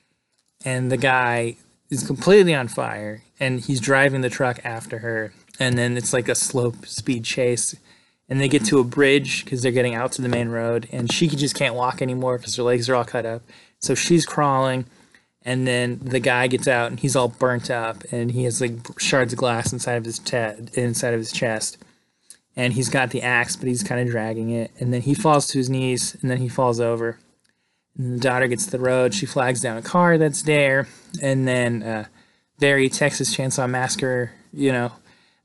and 0.65 0.91
the 0.91 0.97
guy 0.97 1.57
is 1.91 2.07
completely 2.07 2.55
on 2.55 2.69
fire 2.69 3.23
and 3.39 3.61
he's 3.61 3.81
driving 3.81 4.23
the 4.23 4.31
truck 4.31 4.61
after 4.65 5.01
her 5.01 5.33
and 5.59 5.77
then 5.77 5.97
it's 5.97 6.13
like 6.13 6.29
a 6.29 6.35
slow 6.35 6.73
speed 6.85 7.25
chase 7.25 7.77
and 8.29 8.41
they 8.41 8.49
get 8.49 8.65
to 8.65 8.79
a 8.79 8.85
bridge 8.85 9.45
because 9.45 9.63
they're 9.63 9.73
getting 9.73 9.95
out 9.95 10.13
to 10.13 10.23
the 10.23 10.29
main 10.29 10.49
road 10.49 10.89
and 10.91 11.13
she 11.13 11.29
just 11.29 11.55
can't 11.55 11.75
walk 11.75 12.01
anymore 12.01 12.39
because 12.39 12.57
her 12.57 12.63
legs 12.63 12.89
are 12.89 12.95
all 12.95 13.05
cut 13.05 13.27
up 13.27 13.43
so 13.79 13.95
she's 13.95 14.25
crawling 14.25 14.87
and 15.45 15.67
then 15.67 15.99
the 16.03 16.21
guy 16.21 16.47
gets 16.47 16.69
out 16.69 16.91
and 16.91 17.01
he's 17.01 17.17
all 17.17 17.29
burnt 17.29 17.71
up 17.71 18.05
and 18.13 18.31
he 18.31 18.45
has 18.45 18.61
like 18.61 18.75
shards 18.99 19.33
of 19.33 19.39
glass 19.39 19.73
inside 19.73 19.95
of 19.95 20.05
his 20.05 20.19
te- 20.19 20.55
inside 20.75 21.15
of 21.15 21.21
his 21.21 21.33
chest 21.33 21.79
and 22.55 22.75
he's 22.75 22.89
got 22.89 23.11
the 23.11 23.23
axe 23.23 23.57
but 23.57 23.69
he's 23.69 23.83
kind 23.83 24.01
of 24.01 24.09
dragging 24.09 24.51
it 24.51 24.71
and 24.79 24.93
then 24.93 25.03
he 25.03 25.15
falls 25.15 25.47
to 25.49 25.59
his 25.59 25.71
knees 25.71 26.17
and 26.21 26.31
then 26.31 26.39
he 26.39 26.49
falls 26.49 26.81
over 26.81 27.19
and 27.97 28.15
the 28.15 28.21
daughter 28.21 28.47
gets 28.49 28.65
to 28.67 28.71
the 28.71 28.79
road. 28.79 29.15
She 29.15 29.27
flags 29.27 29.61
down 29.61 29.77
a 29.77 29.83
car 29.83 30.19
that's 30.19 30.43
there, 30.43 30.89
and 31.21 31.47
then 31.47 31.83
uh, 31.83 32.07
very 32.59 32.89
Texas 32.89 33.35
Chainsaw 33.35 33.69
Massacre. 33.69 34.33
You 34.53 34.73
know, 34.73 34.93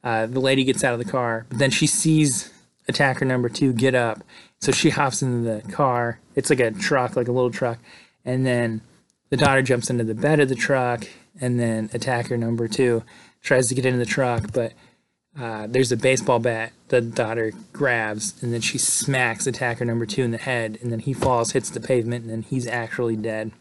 uh, 0.04 0.26
the 0.26 0.40
lady 0.40 0.64
gets 0.64 0.84
out 0.84 0.94
of 0.94 1.00
the 1.00 1.10
car, 1.10 1.46
but 1.50 1.60
then 1.60 1.72
she 1.72 1.88
sees 1.88 2.52
attacker 2.88 3.26
number 3.26 3.50
two 3.50 3.74
get 3.74 3.96
up, 3.96 4.24
so 4.60 4.72
she 4.72 4.90
hops 4.90 5.22
into 5.22 5.50
the 5.50 5.72
car. 5.72 6.20
It's 6.36 6.50
like 6.50 6.60
a 6.60 6.72
truck, 6.72 7.16
like 7.16 7.28
a 7.28 7.32
little 7.32 7.52
truck, 7.52 7.80
and 8.24 8.46
then 8.46 8.82
the 9.30 9.38
daughter 9.38 9.62
jumps 9.62 9.90
into 9.90 10.04
the 10.04 10.16
bed 10.16 10.40
of 10.40 10.50
the 10.50 10.56
truck, 10.56 11.06
and 11.40 11.60
then 11.60 11.90
attacker 11.94 12.38
number 12.38 12.68
two 12.68 13.04
tries 13.42 13.68
to 13.68 13.76
get 13.76 13.86
into 13.86 14.00
the 14.00 14.06
truck, 14.06 14.52
but 14.54 14.74
uh, 15.40 15.68
there's 15.68 15.92
a 15.92 15.98
baseball 15.98 16.40
bat 16.40 16.72
the 16.88 17.02
daughter 17.02 17.52
grabs, 17.74 18.42
and 18.42 18.54
then 18.54 18.62
she 18.62 18.78
smacks 18.78 19.46
attacker 19.46 19.86
number 19.86 20.06
two 20.06 20.24
in 20.24 20.32
the 20.32 20.38
head, 20.38 20.78
and 20.82 20.92
then 20.92 21.00
he 21.00 21.14
falls, 21.14 21.52
hits 21.52 21.70
the 21.70 21.80
pavement, 21.80 22.24
and 22.24 22.32
then 22.32 22.42
he's 22.44 22.66
actually 22.66 23.16
dead. 23.16 23.52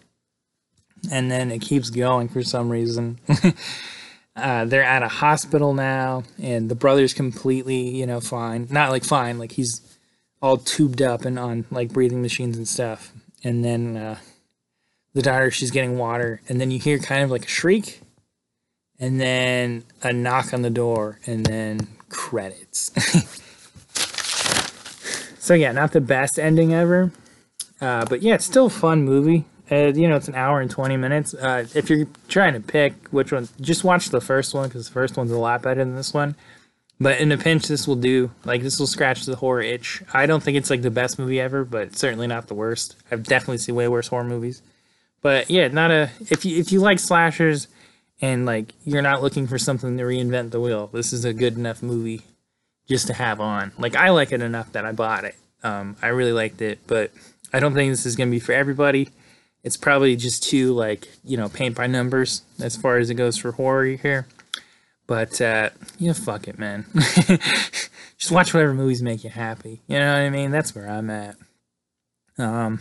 And 1.10 1.30
then 1.30 1.50
it 1.50 1.60
keeps 1.60 1.90
going 1.90 2.28
for 2.28 2.42
some 2.42 2.70
reason. 2.70 3.18
uh, 4.36 4.64
they're 4.64 4.82
at 4.82 5.02
a 5.02 5.08
hospital 5.08 5.74
now, 5.74 6.22
and 6.40 6.70
the 6.70 6.74
brother's 6.74 7.12
completely, 7.12 7.96
you 7.96 8.06
know, 8.06 8.20
fine. 8.20 8.68
Not 8.70 8.90
like 8.90 9.04
fine, 9.04 9.38
like 9.38 9.52
he's 9.52 9.80
all 10.40 10.56
tubed 10.56 11.02
up 11.02 11.24
and 11.24 11.38
on 11.38 11.64
like 11.70 11.92
breathing 11.92 12.22
machines 12.22 12.56
and 12.56 12.68
stuff. 12.68 13.12
And 13.42 13.64
then 13.64 13.96
uh, 13.96 14.18
the 15.16 15.22
daughter, 15.22 15.50
she's 15.50 15.70
getting 15.70 15.96
water, 15.96 16.42
and 16.46 16.60
then 16.60 16.70
you 16.70 16.78
hear 16.78 16.98
kind 16.98 17.24
of 17.24 17.30
like 17.30 17.46
a 17.46 17.48
shriek 17.48 18.02
and 18.98 19.18
then 19.18 19.82
a 20.02 20.12
knock 20.12 20.52
on 20.52 20.60
the 20.60 20.68
door, 20.68 21.18
and 21.26 21.44
then 21.46 21.88
credits. 22.10 22.92
so 25.38 25.54
yeah, 25.54 25.72
not 25.72 25.92
the 25.92 26.02
best 26.02 26.38
ending 26.38 26.74
ever, 26.74 27.12
uh, 27.80 28.04
but 28.04 28.20
yeah, 28.20 28.34
it's 28.34 28.44
still 28.44 28.66
a 28.66 28.70
fun 28.70 29.04
movie. 29.04 29.46
Uh, 29.70 29.86
you 29.86 30.06
know, 30.06 30.16
it's 30.16 30.28
an 30.28 30.34
hour 30.34 30.60
and 30.60 30.70
20 30.70 30.98
minutes. 30.98 31.32
Uh, 31.32 31.66
if 31.74 31.88
you're 31.88 32.06
trying 32.28 32.52
to 32.52 32.60
pick 32.60 33.08
which 33.08 33.32
one, 33.32 33.48
just 33.58 33.84
watch 33.84 34.10
the 34.10 34.20
first 34.20 34.52
one 34.52 34.68
because 34.68 34.86
the 34.86 34.92
first 34.92 35.16
one's 35.16 35.30
a 35.30 35.38
lot 35.38 35.62
better 35.62 35.82
than 35.82 35.96
this 35.96 36.12
one. 36.12 36.36
But 37.00 37.20
in 37.20 37.32
a 37.32 37.38
pinch, 37.38 37.68
this 37.68 37.88
will 37.88 37.96
do. 37.96 38.30
Like, 38.44 38.62
this 38.62 38.78
will 38.78 38.86
scratch 38.86 39.24
the 39.24 39.36
horror 39.36 39.62
itch. 39.62 40.02
I 40.12 40.26
don't 40.26 40.42
think 40.42 40.58
it's 40.58 40.70
like 40.70 40.82
the 40.82 40.90
best 40.90 41.18
movie 41.18 41.40
ever, 41.40 41.64
but 41.64 41.96
certainly 41.96 42.26
not 42.26 42.48
the 42.48 42.54
worst. 42.54 42.96
I've 43.10 43.24
definitely 43.24 43.58
seen 43.58 43.74
way 43.74 43.88
worse 43.88 44.08
horror 44.08 44.24
movies. 44.24 44.62
But 45.22 45.50
yeah, 45.50 45.68
not 45.68 45.90
a. 45.90 46.10
If 46.30 46.44
you 46.44 46.58
if 46.58 46.72
you 46.72 46.80
like 46.80 46.98
slashers, 46.98 47.68
and 48.20 48.46
like 48.46 48.74
you're 48.84 49.02
not 49.02 49.22
looking 49.22 49.46
for 49.46 49.58
something 49.58 49.96
to 49.98 50.04
reinvent 50.04 50.50
the 50.50 50.60
wheel. 50.60 50.88
This 50.92 51.12
is 51.12 51.24
a 51.24 51.32
good 51.32 51.56
enough 51.56 51.82
movie 51.82 52.22
just 52.88 53.06
to 53.08 53.12
have 53.12 53.40
on. 53.40 53.72
Like 53.78 53.96
I 53.96 54.10
like 54.10 54.32
it 54.32 54.42
enough 54.42 54.72
that 54.72 54.84
I 54.84 54.92
bought 54.92 55.24
it. 55.24 55.34
Um, 55.62 55.96
I 56.02 56.08
really 56.08 56.32
liked 56.32 56.62
it, 56.62 56.80
but 56.86 57.10
I 57.52 57.60
don't 57.60 57.74
think 57.74 57.92
this 57.92 58.06
is 58.06 58.16
gonna 58.16 58.30
be 58.30 58.40
for 58.40 58.52
everybody. 58.52 59.10
It's 59.62 59.76
probably 59.76 60.16
just 60.16 60.42
too 60.44 60.72
like 60.72 61.08
you 61.24 61.36
know 61.36 61.48
paint 61.48 61.76
by 61.76 61.86
numbers 61.86 62.42
as 62.60 62.76
far 62.76 62.98
as 62.98 63.10
it 63.10 63.14
goes 63.14 63.36
for 63.36 63.52
horror 63.52 63.86
here. 63.86 64.26
But 65.06 65.40
uh, 65.40 65.70
yeah, 65.98 66.14
fuck 66.14 66.48
it, 66.48 66.58
man. 66.58 66.86
just 66.94 68.32
watch 68.32 68.52
whatever 68.52 68.74
movies 68.74 69.02
make 69.02 69.22
you 69.24 69.30
happy. 69.30 69.82
You 69.86 69.98
know 69.98 70.12
what 70.12 70.20
I 70.20 70.30
mean? 70.30 70.50
That's 70.50 70.74
where 70.74 70.88
I'm 70.88 71.10
at. 71.10 71.36
Um, 72.38 72.80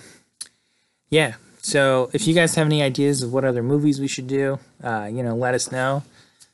yeah, 1.10 1.36
so 1.66 2.12
if 2.14 2.28
you 2.28 2.36
guys 2.36 2.54
have 2.54 2.68
any 2.68 2.84
ideas 2.84 3.24
of 3.24 3.34
what 3.34 3.44
other 3.44 3.64
movies 3.64 4.00
we 4.00 4.08
should 4.08 4.28
do, 4.28 4.60
uh, 4.84 5.10
you 5.12 5.24
know, 5.24 5.36
let 5.36 5.56
us 5.56 5.72
know. 5.72 6.04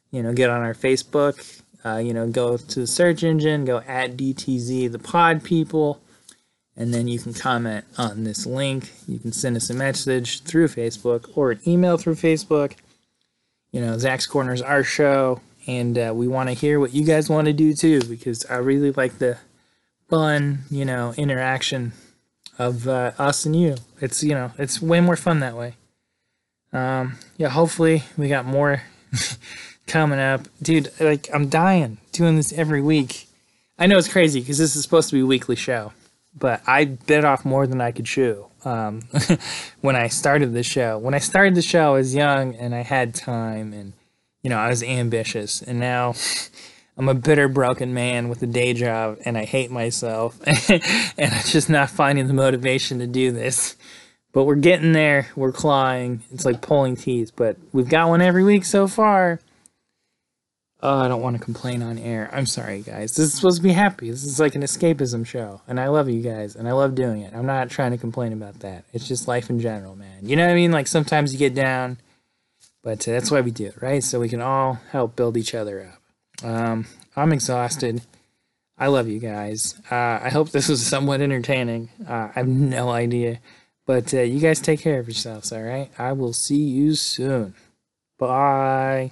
You 0.10 0.24
know, 0.24 0.32
get 0.32 0.50
on 0.50 0.62
our 0.62 0.74
Facebook. 0.74 1.62
Uh, 1.84 1.98
you 1.98 2.14
know, 2.14 2.30
go 2.30 2.56
to 2.56 2.80
the 2.80 2.88
search 2.88 3.22
engine, 3.22 3.66
go 3.66 3.80
at 3.80 4.16
DTZ 4.16 4.90
the 4.90 5.00
Pod 5.00 5.44
People, 5.44 6.00
and 6.78 6.94
then 6.94 7.10
you 7.10 7.20
can 7.20 7.34
comment 7.34 7.84
on 7.98 8.24
this 8.24 8.46
link. 8.46 8.94
You 9.06 9.20
can 9.20 9.34
send 9.34 9.58
us 9.58 9.70
a 9.70 9.74
message 9.74 10.44
through 10.44 10.70
Facebook 10.70 11.30
or 11.36 11.52
an 11.52 11.60
email 11.68 11.98
through 11.98 12.16
Facebook. 12.16 12.76
You 13.74 13.82
know, 13.82 13.98
Zack's 13.98 14.26
Corner 14.26 14.54
is 14.54 14.62
our 14.62 14.86
show, 14.86 15.42
and 15.68 15.98
uh, 15.98 16.14
we 16.16 16.30
want 16.30 16.48
to 16.48 16.56
hear 16.56 16.80
what 16.80 16.94
you 16.94 17.04
guys 17.04 17.30
want 17.30 17.48
to 17.48 17.54
do 17.54 17.74
too, 17.74 18.00
because 18.04 18.46
I 18.46 18.56
really 18.60 18.94
like 18.94 19.18
the 19.18 19.40
fun, 20.10 20.60
you 20.70 20.86
know, 20.86 21.14
interaction 21.18 21.92
of 22.58 22.88
uh, 22.88 23.12
us 23.18 23.46
and 23.46 23.56
you. 23.56 23.76
It's 24.00 24.24
you 24.24 24.34
know 24.34 24.52
it's 24.58 24.82
way 24.82 25.00
more 25.02 25.16
fun 25.16 25.40
that 25.40 25.56
way. 25.56 25.76
Um, 26.74 27.18
yeah, 27.38 27.50
hopefully 27.50 28.04
we 28.18 28.30
got 28.30 28.46
more 28.46 28.84
coming 29.88 30.20
up, 30.20 30.48
dude. 30.62 30.92
Like 31.00 31.30
I'm 31.34 31.50
dying 31.50 31.98
doing 32.12 32.36
this 32.36 32.54
every 32.54 32.82
week. 32.82 33.28
I 33.78 33.88
know 33.88 33.98
it's 33.98 34.12
crazy 34.12 34.40
because 34.40 34.58
this 34.58 34.76
is 34.76 34.84
supposed 34.84 35.10
to 35.10 35.16
be 35.16 35.22
a 35.22 35.26
weekly 35.26 35.56
show, 35.56 35.94
but 36.38 36.62
I 36.68 36.86
bit 36.86 37.26
off 37.26 37.46
more 37.46 37.66
than 37.66 37.82
I 37.82 37.92
could 37.92 38.06
chew 38.06 38.46
um, 38.64 39.02
when 39.82 39.96
I 39.96 40.08
started 40.08 40.54
the 40.54 40.64
show. 40.64 40.98
When 40.98 41.14
I 41.14 41.20
started 41.20 41.56
the 41.56 41.62
show, 41.62 41.90
I 41.90 41.98
was 41.98 42.16
young 42.16 42.56
and 42.56 42.76
I 42.76 42.82
had 42.82 43.16
time, 43.16 43.74
and 43.74 43.94
you 44.44 44.50
know 44.50 44.58
I 44.58 44.70
was 44.70 44.84
ambitious, 44.84 45.62
and 45.62 45.80
now. 45.80 46.14
I'm 47.02 47.10
a 47.10 47.16
bitter, 47.16 47.48
broken 47.48 47.96
man 47.96 48.30
with 48.30 48.44
a 48.44 48.46
day 48.46 48.76
job, 48.76 49.18
and 49.26 49.36
I 49.36 49.44
hate 49.44 49.72
myself, 49.72 50.40
and 50.70 51.34
I'm 51.34 51.44
just 51.46 51.68
not 51.68 51.90
finding 51.90 52.28
the 52.28 52.34
motivation 52.36 53.00
to 53.00 53.08
do 53.08 53.32
this. 53.32 53.76
But 54.34 54.44
we're 54.44 54.54
getting 54.54 54.92
there. 54.92 55.28
We're 55.36 55.52
clawing. 55.52 56.22
It's 56.32 56.46
like 56.46 56.62
pulling 56.62 56.96
teeth, 56.96 57.32
but 57.36 57.58
we've 57.72 57.90
got 57.90 58.10
one 58.10 58.22
every 58.22 58.44
week 58.44 58.66
so 58.66 58.88
far. 58.88 59.40
Oh, 60.84 61.00
I 61.00 61.08
don't 61.08 61.24
want 61.24 61.36
to 61.40 61.44
complain 61.44 61.82
on 61.82 61.98
air. 61.98 62.30
I'm 62.32 62.46
sorry, 62.46 62.82
guys. 62.84 63.16
This 63.16 63.30
is 63.30 63.34
supposed 63.34 63.58
to 63.58 63.64
be 63.64 63.74
happy. 63.74 64.12
This 64.12 64.24
is 64.24 64.40
like 64.40 64.54
an 64.54 64.62
escapism 64.62 65.26
show, 65.26 65.62
and 65.68 65.80
I 65.80 65.88
love 65.88 66.08
you 66.08 66.22
guys, 66.22 66.56
and 66.56 66.68
I 66.68 66.74
love 66.74 66.94
doing 66.94 67.22
it. 67.22 67.34
I'm 67.34 67.48
not 67.48 67.72
trying 67.72 67.92
to 67.94 67.98
complain 67.98 68.32
about 68.32 68.60
that. 68.60 68.86
It's 68.94 69.08
just 69.08 69.28
life 69.28 69.50
in 69.50 69.60
general, 69.60 69.96
man. 69.96 70.20
You 70.22 70.36
know 70.36 70.46
what 70.46 70.52
I 70.52 70.56
mean? 70.56 70.72
Like 70.72 70.86
sometimes 70.86 71.34
you 71.34 71.40
get 71.40 71.56
down, 71.56 71.98
but 72.84 73.08
uh, 73.08 73.14
that's 73.14 73.32
why 73.32 73.42
we 73.42 73.50
do 73.50 73.66
it, 73.66 73.82
right? 73.82 74.04
So 74.04 74.20
we 74.20 74.30
can 74.30 74.42
all 74.42 74.74
help 74.92 75.16
build 75.16 75.36
each 75.36 75.56
other 75.56 75.84
up. 75.92 76.01
Um, 76.44 76.86
I'm 77.16 77.32
exhausted. 77.32 78.02
I 78.78 78.88
love 78.88 79.08
you 79.08 79.20
guys. 79.20 79.80
Uh, 79.92 80.20
I 80.24 80.30
hope 80.30 80.50
this 80.52 80.68
was 80.68 80.86
somewhat 80.96 81.22
entertaining. 81.22 81.90
Uh, 82.08 82.30
I 82.36 82.40
have 82.40 82.48
no 82.48 82.90
idea, 82.90 83.40
but 83.86 84.14
uh, 84.14 84.22
you 84.22 84.40
guys 84.40 84.60
take 84.60 84.82
care 84.82 85.00
of 85.00 85.08
yourselves. 85.08 85.52
All 85.52 85.62
right. 85.62 85.90
I 86.00 86.14
will 86.14 86.34
see 86.34 86.64
you 86.64 86.96
soon. 86.96 87.54
Bye. 88.18 89.12